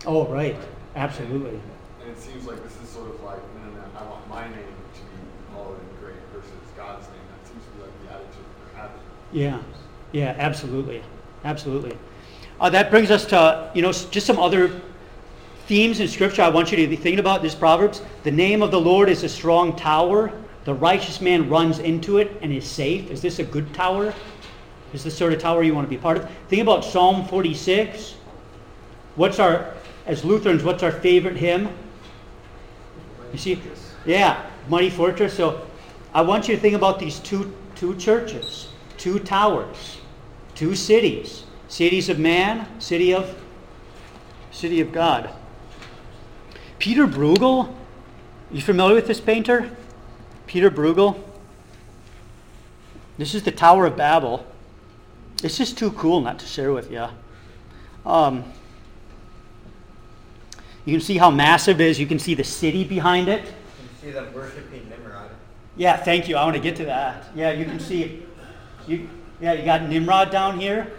[0.08, 0.26] Oh.
[0.26, 0.56] Right?
[0.96, 1.60] Absolutely.
[2.08, 4.44] And, it seems like this is sort of like, no, no, no, I want my
[4.48, 7.20] name to be hallowed and great versus God's name.
[7.30, 9.00] That seems to be like the attitude we're having.
[9.34, 9.62] Yeah,
[10.14, 11.04] yeah, absolutely,
[11.44, 11.98] absolutely.
[12.62, 14.82] Uh, that brings us to you know just some other
[15.66, 17.42] themes in Scripture I want you to be thinking about.
[17.42, 20.32] This Proverbs: the name of the Lord is a strong tower;
[20.64, 23.12] the righteous man runs into it and is safe.
[23.12, 24.14] Is this a good tower?
[24.94, 26.30] Is this sort of tower you want to be part of?
[26.48, 28.16] Think about Psalm 46.
[29.18, 29.74] What's our,
[30.06, 31.68] as Lutherans, what's our favorite hymn?
[33.32, 33.62] You see,
[34.06, 35.34] yeah, Mighty Fortress.
[35.34, 35.66] So
[36.14, 39.98] I want you to think about these two, two churches, two towers,
[40.56, 43.40] two cities, cities of man, city of,
[44.52, 45.30] city of God.
[46.80, 47.74] Peter Bruegel,
[48.52, 49.70] you familiar with this painter?
[50.46, 51.22] Peter Bruegel.
[53.18, 54.46] This is the Tower of Babel.
[55.44, 57.08] It's just too cool not to share with you.
[58.06, 58.46] Um,
[60.88, 62.00] you can see how massive it is.
[62.00, 63.44] You can see the city behind it.
[63.44, 65.30] You can see them worshiping Nimrod.
[65.76, 66.38] Yeah, thank you.
[66.38, 67.26] I want to get to that.
[67.36, 68.24] Yeah, you can see,
[68.88, 69.10] you,
[69.42, 70.90] yeah, you got Nimrod down here,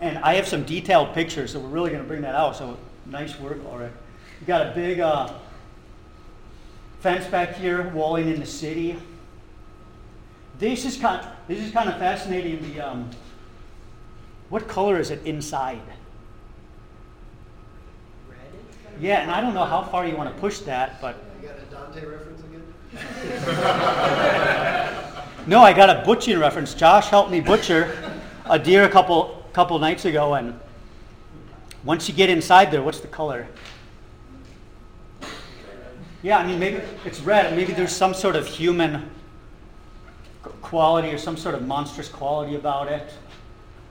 [0.00, 2.56] and I have some detailed pictures, so we're really going to bring that out.
[2.56, 3.92] So nice work, Ulrich.
[4.40, 5.30] You got a big uh,
[7.00, 8.96] fence back here, walling in the city.
[10.58, 11.26] This is kind.
[11.48, 12.62] This is kind of fascinating.
[12.72, 13.10] The um,
[14.48, 15.82] what color is it inside?
[19.00, 21.58] Yeah, and I don't know how far you want to push that, but You got
[21.58, 22.62] a Dante reference again?
[25.44, 26.72] No, I got a butchering reference.
[26.72, 27.96] Josh helped me butcher
[28.46, 30.58] a deer a couple couple nights ago, and
[31.84, 33.48] once you get inside there, what's the color?
[36.22, 37.56] Yeah, I mean maybe it's red.
[37.56, 39.10] Maybe there's some sort of human
[40.60, 43.12] quality or some sort of monstrous quality about it.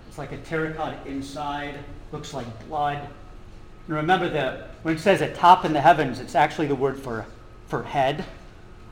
[0.07, 1.77] It's like a terracotta inside,
[2.13, 3.09] looks like blood.
[3.87, 7.25] And remember that when it says atop in the heavens, it's actually the word for,
[7.67, 8.25] for head.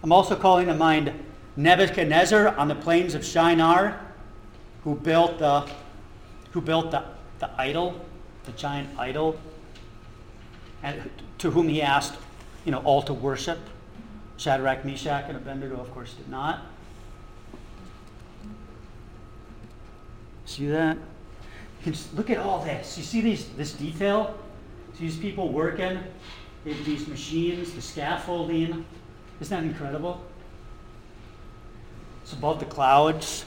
[0.04, 1.14] I'm also calling to mind
[1.56, 4.00] Nebuchadnezzar on the plains of Shinar,
[4.84, 5.70] who built the,
[6.52, 7.04] who built the,
[7.40, 8.00] the idol,
[8.46, 9.40] the giant idol,
[10.84, 11.10] and
[11.40, 12.16] to whom he asked,
[12.66, 13.60] you know, all to worship.
[14.38, 16.62] Shadrach, Meshach, and Abednego, of course, did not.
[20.46, 20.98] See that?
[21.86, 22.98] You can look at all this.
[22.98, 24.38] You see these this detail?
[25.00, 25.98] These people working?
[26.66, 28.86] Have these machines, the scaffolding.
[29.40, 30.22] Isn't that incredible?
[32.22, 33.46] It's above the clouds.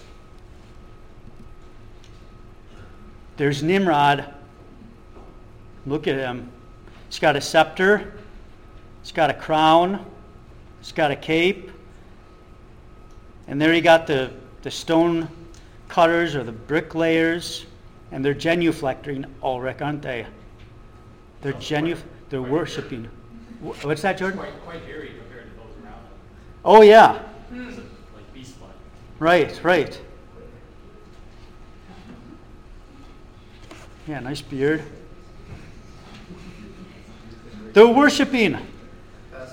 [3.36, 4.32] There's Nimrod.
[5.84, 6.50] Look at him.
[7.08, 8.14] He's got a scepter.
[9.02, 10.06] He's got a crown.
[10.80, 11.70] He's got a cape.
[13.46, 14.30] And there you got the,
[14.62, 15.28] the stone
[15.88, 17.66] cutters or the bricklayers.
[18.10, 20.26] And they're genuflecting, Ulrich, aren't they?
[21.42, 21.96] They're genu-
[22.30, 23.08] they're worshiping.
[23.60, 24.38] Wh- What's that, Jordan?
[24.38, 26.10] Quite, quite hairy compared to those around them.
[26.64, 27.22] Oh, yeah.
[27.52, 28.70] Like beast blood.
[29.18, 30.00] Right, right.
[34.06, 34.82] Yeah, nice beard.
[37.72, 38.58] They're worshiping.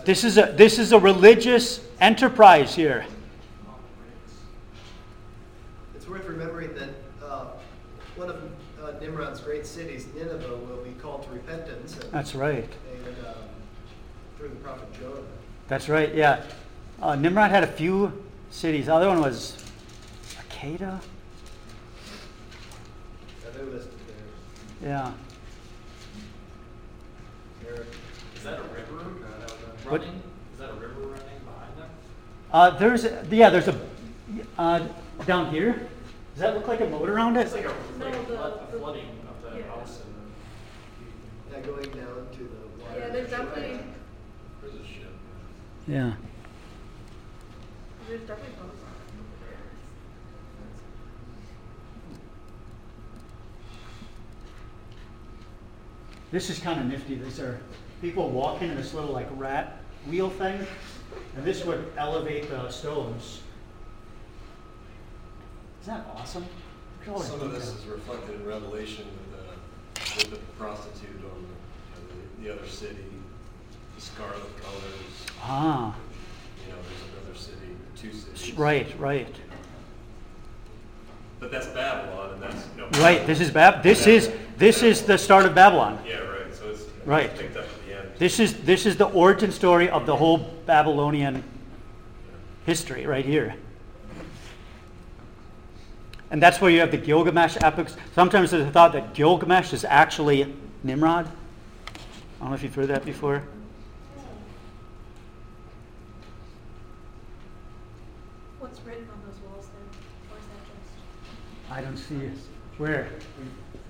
[0.05, 3.05] This is a, this is a religious enterprise here.
[5.95, 6.89] It's worth remembering that
[7.23, 7.45] uh,
[8.15, 8.41] one of
[8.83, 11.97] uh, Nimrod's great cities, Nineveh, will be called to repentance.
[11.99, 12.69] And, That's right.
[13.05, 13.33] And um,
[14.37, 15.21] through the prophet Jonah.
[15.67, 16.43] That's right, yeah.
[17.01, 18.87] Uh, Nimrod had a few cities.
[18.87, 19.63] The other one was
[20.49, 20.99] Akeda?
[23.41, 23.93] Yeah, they're listed
[24.81, 24.89] there.
[24.89, 25.11] Yeah.
[28.35, 30.21] Is that a river uh, running?
[30.53, 31.89] Is that a river running behind them?
[32.51, 33.79] Uh, there's, yeah, there's a,
[34.57, 34.87] uh,
[35.25, 35.87] down here.
[36.33, 37.41] Does that look like a moat around it?
[37.41, 39.67] It's like a, like a the- flood, a the- flooding of the yeah.
[39.67, 40.08] house and
[41.59, 42.99] Yeah, going down to the water.
[42.99, 43.79] Yeah, there's definitely,
[44.61, 45.13] There's a ship.
[45.87, 46.13] Yeah.
[48.07, 48.75] there's definitely boats.
[56.31, 57.15] This is kind of nifty.
[57.15, 57.59] These are
[58.01, 60.65] people walking in this little like rat wheel thing,
[61.35, 63.41] and this would elevate the stones.
[65.81, 66.43] Isn't that awesome?
[66.43, 69.07] Look at all the Some of this is reflected in Revelation
[70.17, 72.97] with the, prostitute on the, you know, the, the other city,
[73.95, 74.83] the scarlet colors.
[75.41, 75.95] Ah,
[76.65, 78.57] You know, there's another city, two cities.
[78.57, 79.33] right, right,
[81.39, 82.89] But that's Babylon, and that's you know.
[83.01, 83.25] right.
[83.25, 83.81] This is Bab.
[83.83, 85.97] This is this is the start of Babylon.
[86.05, 86.53] Yeah, right.
[86.53, 87.33] So it's Right.
[87.37, 88.09] Picked up at the end.
[88.17, 91.43] This is this is the origin story of the whole Babylonian
[92.65, 93.55] history right here.
[96.31, 97.95] And that's where you have the Gilgamesh epics.
[98.13, 100.53] Sometimes there's a thought that Gilgamesh is actually
[100.83, 101.25] Nimrod.
[101.27, 103.43] I don't know if you've heard that before.
[108.59, 109.83] What's written on those walls then?
[110.31, 111.71] Or is that just?
[111.71, 112.37] I don't see it.
[112.77, 113.09] Where?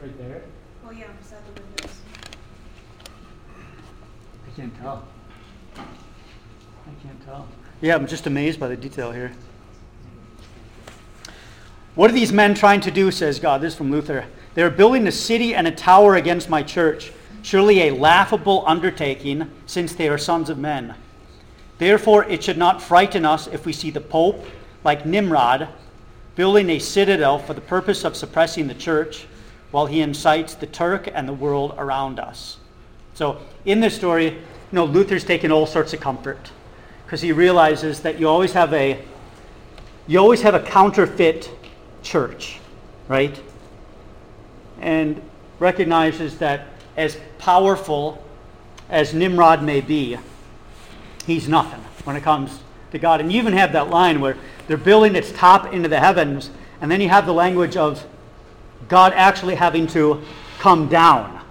[0.02, 0.44] Right there?
[0.88, 2.00] Oh yeah, beside the windows.
[4.48, 5.08] I can't tell.
[5.76, 7.48] I can't tell.
[7.82, 9.32] Yeah, I'm just amazed by the detail here.
[12.00, 13.60] What are these men trying to do, says God?
[13.60, 14.26] This is from Luther.
[14.54, 17.12] They are building a city and a tower against my church.
[17.41, 20.95] Surely a laughable undertaking, since they are sons of men.
[21.78, 24.45] Therefore, it should not frighten us if we see the Pope,
[24.86, 25.68] like Nimrod,
[26.38, 29.26] building a citadel for the purpose of suppressing the church,
[29.72, 32.60] while he incites the Turk and the world around us.
[33.14, 34.38] So, in this story, you
[34.72, 36.50] know, Luther's taken all sorts of comfort
[37.06, 39.04] because he realizes that you always have a
[40.08, 41.59] you always have a counterfeit
[42.04, 42.60] church,
[43.08, 43.39] right?
[44.80, 45.22] And
[45.60, 48.24] recognizes that as powerful
[48.89, 50.18] as Nimrod may be,
[51.26, 52.60] he's nothing when it comes
[52.91, 53.22] to God.
[53.22, 54.38] And you even have that line where
[54.68, 56.50] they're building its top into the heavens,
[56.82, 58.06] and then you have the language of
[58.88, 60.22] God actually having to
[60.60, 61.41] come down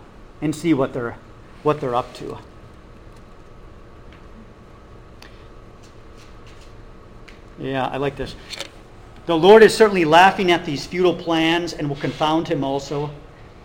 [0.40, 1.16] and see what they're
[1.62, 2.38] what they're up to.
[7.58, 8.36] Yeah, I like this.
[9.28, 13.10] The Lord is certainly laughing at these futile plans and will confound him also.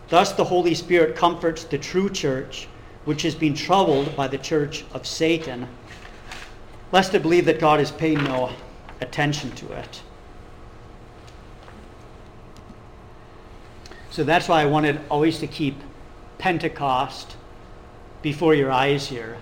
[0.09, 2.67] Thus, the Holy Spirit comforts the true church,
[3.05, 5.69] which has been troubled by the church of Satan,
[6.91, 8.51] lest it believe that God is paying no
[8.99, 10.01] attention to it.
[14.09, 15.77] So that's why I wanted always to keep
[16.39, 17.37] Pentecost
[18.21, 19.37] before your eyes here.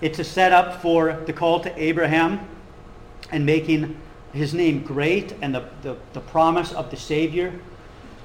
[0.00, 2.40] It's a setup for the call to Abraham
[3.30, 3.96] and making
[4.32, 7.52] his name great and the, the, the promise of the Savior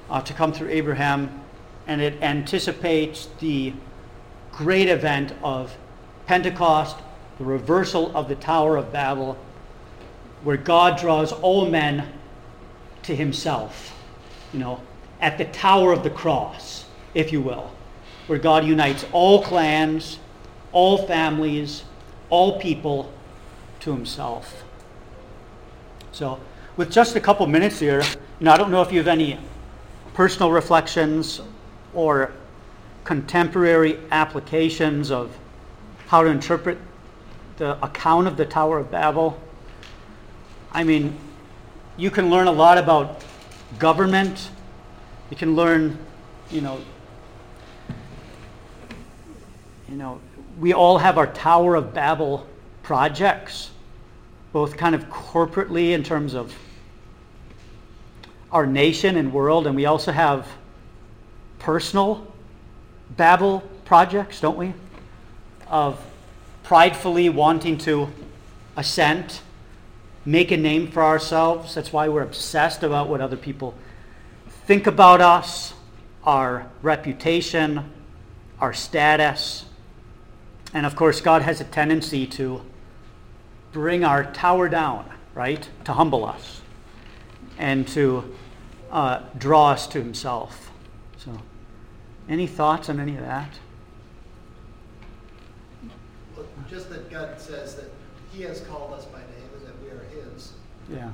[0.08, 1.42] uh, to come through Abraham.
[1.86, 3.72] And it anticipates the
[4.52, 5.76] great event of
[6.26, 6.96] Pentecost,
[7.38, 9.38] the reversal of the Tower of Babel,
[10.42, 12.12] where God draws all men
[13.02, 13.96] to himself,
[14.52, 14.80] you know,
[15.20, 17.70] at the Tower of the Cross, if you will,
[18.26, 20.18] where God unites all clans,
[20.72, 21.84] all families,
[22.28, 23.12] all people
[23.80, 24.64] to himself.
[26.16, 26.40] So,
[26.78, 28.02] with just a couple minutes here,
[28.40, 29.38] I don't know if you have any
[30.14, 31.42] personal reflections
[31.92, 32.32] or
[33.04, 35.36] contemporary applications of
[36.06, 36.78] how to interpret
[37.58, 39.38] the account of the Tower of Babel.
[40.72, 41.18] I mean,
[41.98, 43.22] you can learn a lot about
[43.78, 44.48] government.
[45.28, 45.98] You can learn,
[46.50, 46.80] you know,
[49.86, 50.22] you know,
[50.58, 52.46] we all have our Tower of Babel
[52.82, 53.72] projects
[54.56, 56.56] both kind of corporately in terms of
[58.50, 60.48] our nation and world, and we also have
[61.58, 62.26] personal
[63.18, 64.72] Babel projects, don't we?
[65.68, 66.02] Of
[66.62, 68.08] pridefully wanting to
[68.78, 69.42] ascent,
[70.24, 71.74] make a name for ourselves.
[71.74, 73.74] That's why we're obsessed about what other people
[74.64, 75.74] think about us,
[76.24, 77.92] our reputation,
[78.58, 79.66] our status.
[80.72, 82.62] And of course, God has a tendency to
[83.76, 85.04] bring our tower down,
[85.34, 85.68] right?
[85.84, 86.62] To humble us
[87.58, 88.34] and to
[88.90, 90.70] uh, draw us to himself.
[91.18, 91.30] So,
[92.26, 93.50] any thoughts on any of that?
[96.34, 97.90] Well, Just that God says that
[98.32, 100.54] he has called us by name and that we are his.
[100.90, 101.10] Yeah.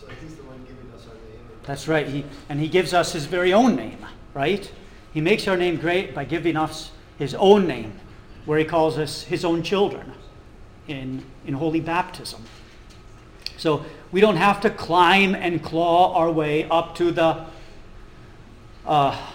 [0.00, 1.40] So he's the one giving us our name.
[1.62, 2.08] That's right.
[2.08, 4.68] He, and he gives us his very own name, right?
[5.14, 7.92] He makes our name great by giving us his own name,
[8.44, 10.14] where he calls us his own children
[10.88, 12.42] in, in holy baptism.
[13.56, 17.44] So we don't have to climb and claw our way up to the
[18.86, 19.30] uh,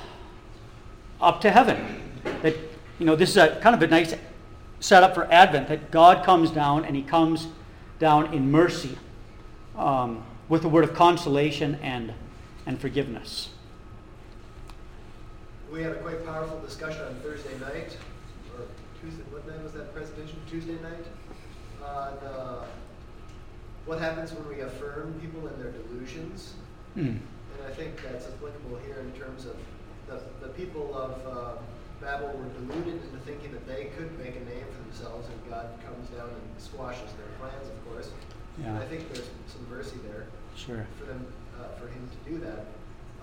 [1.22, 2.02] up to heaven.
[2.42, 2.56] That
[3.00, 4.16] you know, this is a kind of a nice
[4.80, 5.68] setup for Advent.
[5.68, 7.48] That God comes down and He comes
[8.00, 8.98] down in mercy
[9.78, 12.14] um, with a word of consolation and
[12.66, 13.50] and forgiveness.
[15.72, 17.98] We had a quite powerful discussion on Thursday night,
[18.56, 18.66] or
[19.02, 20.40] Tuesday, what night was that presentation?
[20.50, 21.04] Tuesday night?
[21.84, 22.66] Uh,
[23.86, 26.54] what happens when we affirm people in their delusions.
[26.96, 27.20] Mm.
[27.20, 29.56] And I think that's applicable here in terms of
[30.08, 31.52] the, the people of uh,
[32.02, 35.68] Babel were deluded into thinking that they could make a name for themselves, and God
[35.86, 38.10] comes down and squashes their plans, of course.
[38.60, 38.70] Yeah.
[38.70, 40.86] And I think there's some mercy there Sure.
[41.00, 41.26] for them,
[41.60, 42.66] uh, for him to do that.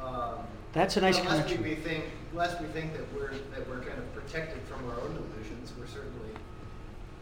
[0.02, 1.62] Um, That's a nice lest connection.
[1.62, 2.04] we think,
[2.34, 5.86] lest we think that we're that we're kind of protected from our own delusions, we're
[5.86, 6.30] certainly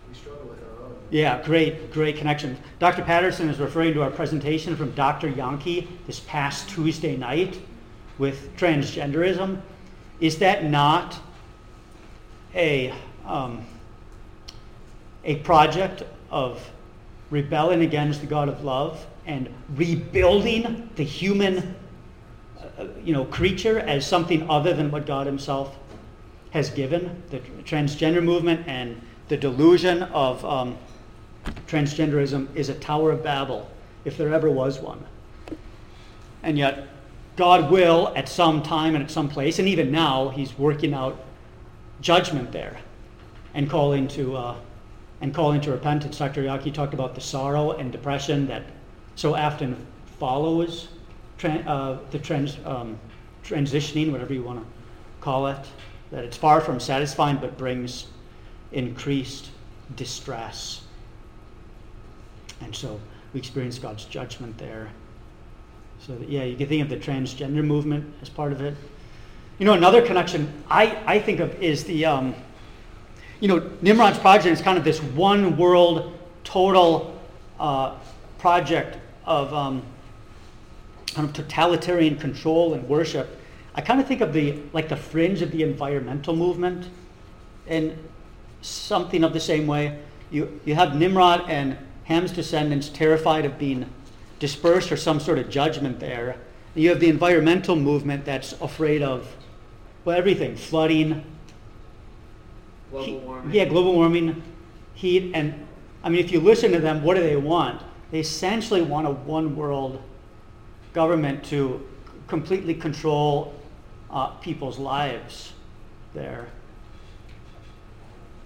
[0.09, 0.97] we struggle with our own.
[1.11, 2.57] Yeah, great, great connection.
[2.79, 3.03] Dr.
[3.03, 5.29] Patterson is referring to our presentation from Dr.
[5.29, 7.61] Yankee this past Tuesday night
[8.19, 9.61] with transgenderism.
[10.21, 11.19] Is that not
[12.55, 12.93] a,
[13.25, 13.65] um,
[15.25, 16.71] a project of
[17.31, 21.75] rebelling against the God of love and rebuilding the human
[22.59, 25.77] uh, you know, creature as something other than what God Himself
[26.51, 27.23] has given?
[27.31, 30.77] The transgender movement and the delusion of um,
[31.67, 33.71] transgenderism is a Tower of Babel,
[34.05, 35.05] if there ever was one.
[36.43, 36.89] And yet,
[37.37, 41.25] God will, at some time and at some place, and even now, He's working out
[42.01, 42.79] judgment there
[43.55, 44.57] and calling to, uh,
[45.21, 46.19] and calling to repentance.
[46.19, 46.43] Dr.
[46.43, 48.63] Yaki talked about the sorrow and depression that
[49.15, 49.77] so often
[50.19, 50.89] follows
[51.45, 52.99] uh, the trans- um,
[53.45, 54.67] transitioning, whatever you want to
[55.21, 55.67] call it,
[56.11, 58.07] that it's far from satisfying but brings
[58.73, 59.51] increased
[59.97, 60.83] distress.
[62.61, 63.01] And so
[63.33, 64.91] we experience God's judgment there.
[66.01, 68.75] So, that, yeah, you can think of the transgender movement as part of it.
[69.59, 72.35] You know, another connection I, I think of is the, um,
[73.41, 77.19] you know, Nimrod's project is kind of this one world, total
[77.59, 77.97] uh,
[78.39, 79.83] project of um,
[81.15, 83.41] kind of totalitarian control and worship.
[83.75, 86.89] I kind of think of the like the fringe of the environmental movement,
[87.67, 87.97] and
[88.61, 89.99] something of the same way.
[90.31, 93.87] You you have Nimrod and Ham's descendants terrified of being
[94.39, 96.37] dispersed or some sort of judgment there.
[96.75, 99.37] And you have the environmental movement that's afraid of
[100.05, 101.25] well everything, flooding,
[102.91, 103.55] Global warming.
[103.55, 104.43] Yeah, global warming,
[104.95, 105.67] heat, and
[106.03, 107.83] I mean, if you listen to them, what do they want?
[108.11, 110.03] They essentially want a one world
[110.95, 111.87] government to
[112.27, 113.55] completely control
[114.11, 115.53] uh, people's lives
[116.15, 116.49] there.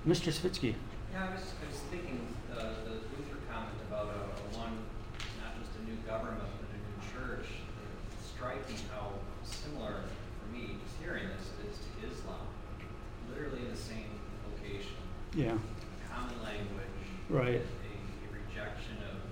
[0.06, 0.32] Mr.
[0.34, 0.74] Svitsky.
[1.12, 2.18] Yeah, I was, I was thinking,
[2.50, 4.74] uh, the Luther comment about a, a one,
[5.38, 7.46] not just a new government, but a new church.
[8.18, 9.14] It's striking how
[9.46, 10.02] similar,
[10.42, 12.42] for me, just hearing this, is to Islam.
[13.30, 14.10] Literally in the same
[14.50, 14.98] location,
[15.38, 15.54] Yeah,
[16.10, 16.98] common language.
[17.30, 17.62] Right.
[17.62, 19.22] A, a rejection of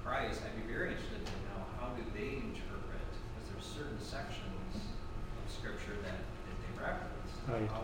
[0.00, 0.40] Christ.
[0.40, 3.04] I'd be very interested to know how do they interpret,
[3.36, 7.28] because there's certain sections of scripture that, that they reference.
[7.44, 7.68] Right.
[7.68, 7.83] How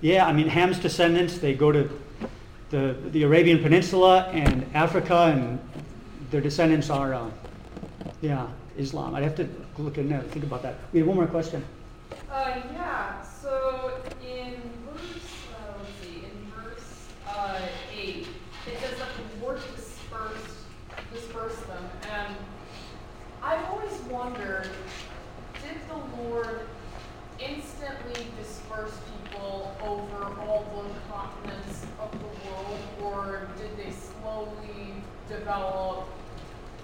[0.00, 0.26] Yeah.
[0.26, 1.90] I mean, Ham's descendants they go to
[2.70, 5.58] the the Arabian Peninsula and Africa, and
[6.30, 7.30] their descendants are, uh,
[8.20, 8.46] yeah,
[8.78, 9.14] Islam.
[9.14, 9.48] I'd have to
[9.78, 10.76] look there, think about that.
[10.92, 11.64] We have one more question.
[12.30, 13.92] Uh, yeah, so
[14.22, 14.54] in
[14.86, 17.60] verse, uh, let's see, in verse, uh,
[17.92, 18.28] eight,
[18.66, 20.56] it says that the Lord dispersed,
[21.12, 22.36] dispersed them, and
[23.42, 24.68] I've always wondered,
[25.62, 26.60] did the Lord
[27.40, 28.92] instantly disperse
[29.24, 34.94] people over all the continents of the world, or did they slowly
[35.28, 36.06] develop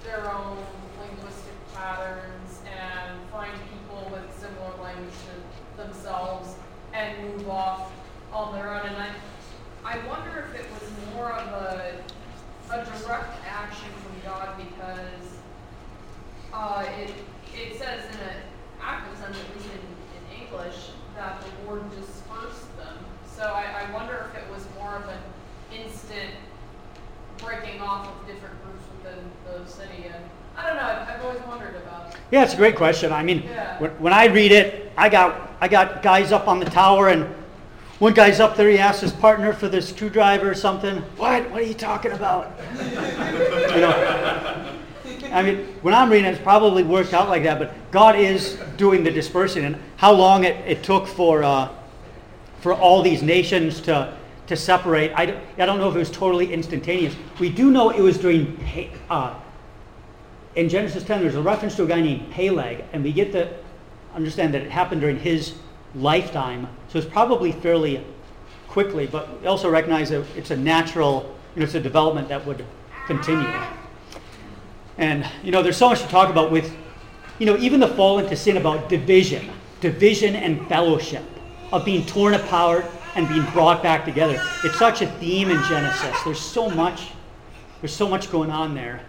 [0.05, 0.57] their own
[1.01, 6.55] linguistic patterns and find people with similar language to themselves
[6.95, 7.93] and move off
[8.33, 8.87] on their own.
[8.87, 9.11] And I,
[9.85, 12.01] I wonder if it was more of a,
[12.71, 15.39] a direct action from God because
[16.53, 17.13] uh, it,
[17.55, 18.37] it says in an
[18.81, 22.97] active sense, at least in, in English, that the Lord dispersed them.
[23.29, 25.19] So I, I wonder if it was more of an
[25.75, 26.31] instant
[27.39, 30.05] breaking off of different groups within the city.
[30.05, 30.25] And
[30.57, 32.15] I don't know, I've, I've always wondered about.
[32.37, 33.15] Yeah, it's a great question.
[33.15, 33.79] I mean, Yeah.
[33.79, 37.25] when, when I read it, I got I got guys up on the tower, and
[37.99, 38.69] one guy's up there.
[38.69, 40.99] He asked his partner for the screwdriver or something.
[41.17, 41.51] What?
[41.51, 42.53] What are you talking about?
[42.79, 44.71] you know.
[45.33, 47.59] I mean, when I'm reading, it, it's probably worked out like that.
[47.59, 51.71] But God is doing the dispersing, and how long it, it took for uh,
[52.61, 54.13] for all these nations to
[54.49, 55.11] to separate.
[55.17, 57.17] I, I don't know if it was totally instantaneous.
[57.41, 58.61] We do know it was during
[59.09, 59.33] uh,
[60.57, 63.49] in Genesis 10, there's a reference to a guy named Peleg, and we get to
[64.15, 65.55] understand that it happened during his
[65.95, 66.67] lifetime.
[66.89, 68.03] So it's probably fairly
[68.67, 72.45] quickly, but we also recognize that it's a natural, you know, it's a development that
[72.47, 72.65] would
[73.07, 73.53] continue.
[74.97, 76.75] And, you know, there's so much to talk about with,
[77.39, 79.51] you know, even the fall into sin about division,
[79.83, 81.23] division and fellowship,
[81.71, 84.43] of being torn apart and being brought back together.
[84.65, 86.17] It's such a theme in Genesis.
[86.25, 87.09] There's so much,
[87.83, 89.03] there's so much going on there.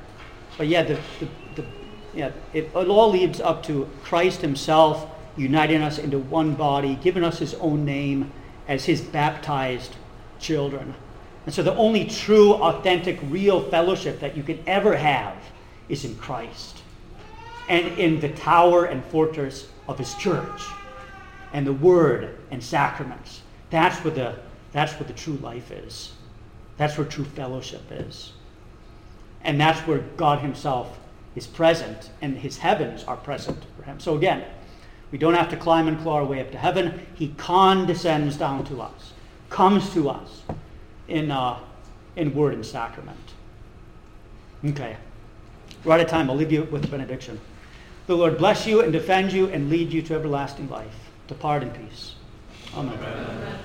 [0.57, 1.65] But yeah, the, the, the,
[2.13, 7.23] yeah it, it all leads up to Christ Himself uniting us into one body, giving
[7.23, 8.31] us His own name
[8.67, 9.95] as His baptized
[10.39, 10.95] children.
[11.45, 15.37] And so the only true, authentic, real fellowship that you can ever have
[15.87, 16.81] is in Christ
[17.69, 20.63] and in the tower and fortress of His church
[21.53, 23.41] and the Word and sacraments.
[23.69, 24.35] That's where the,
[24.71, 26.13] that's where the true life is.
[26.77, 28.33] That's where true fellowship is.
[29.47, 30.99] And that's where God Himself
[31.35, 33.99] is present and His heavens are present for Him.
[33.99, 34.43] So again,
[35.09, 37.07] we don't have to climb and claw our way up to heaven.
[37.15, 39.13] He condescends down to us,
[39.49, 40.43] comes to us
[41.07, 41.59] in, uh,
[42.17, 43.17] in word and sacrament.
[44.65, 44.97] Okay.
[45.85, 46.29] We're out of time.
[46.29, 47.39] I'll leave you with a benediction.
[48.07, 51.09] The Lord bless you and defend you and lead you to everlasting life.
[51.27, 52.15] Depart in peace.
[52.75, 52.99] Amen.
[52.99, 53.59] Amen.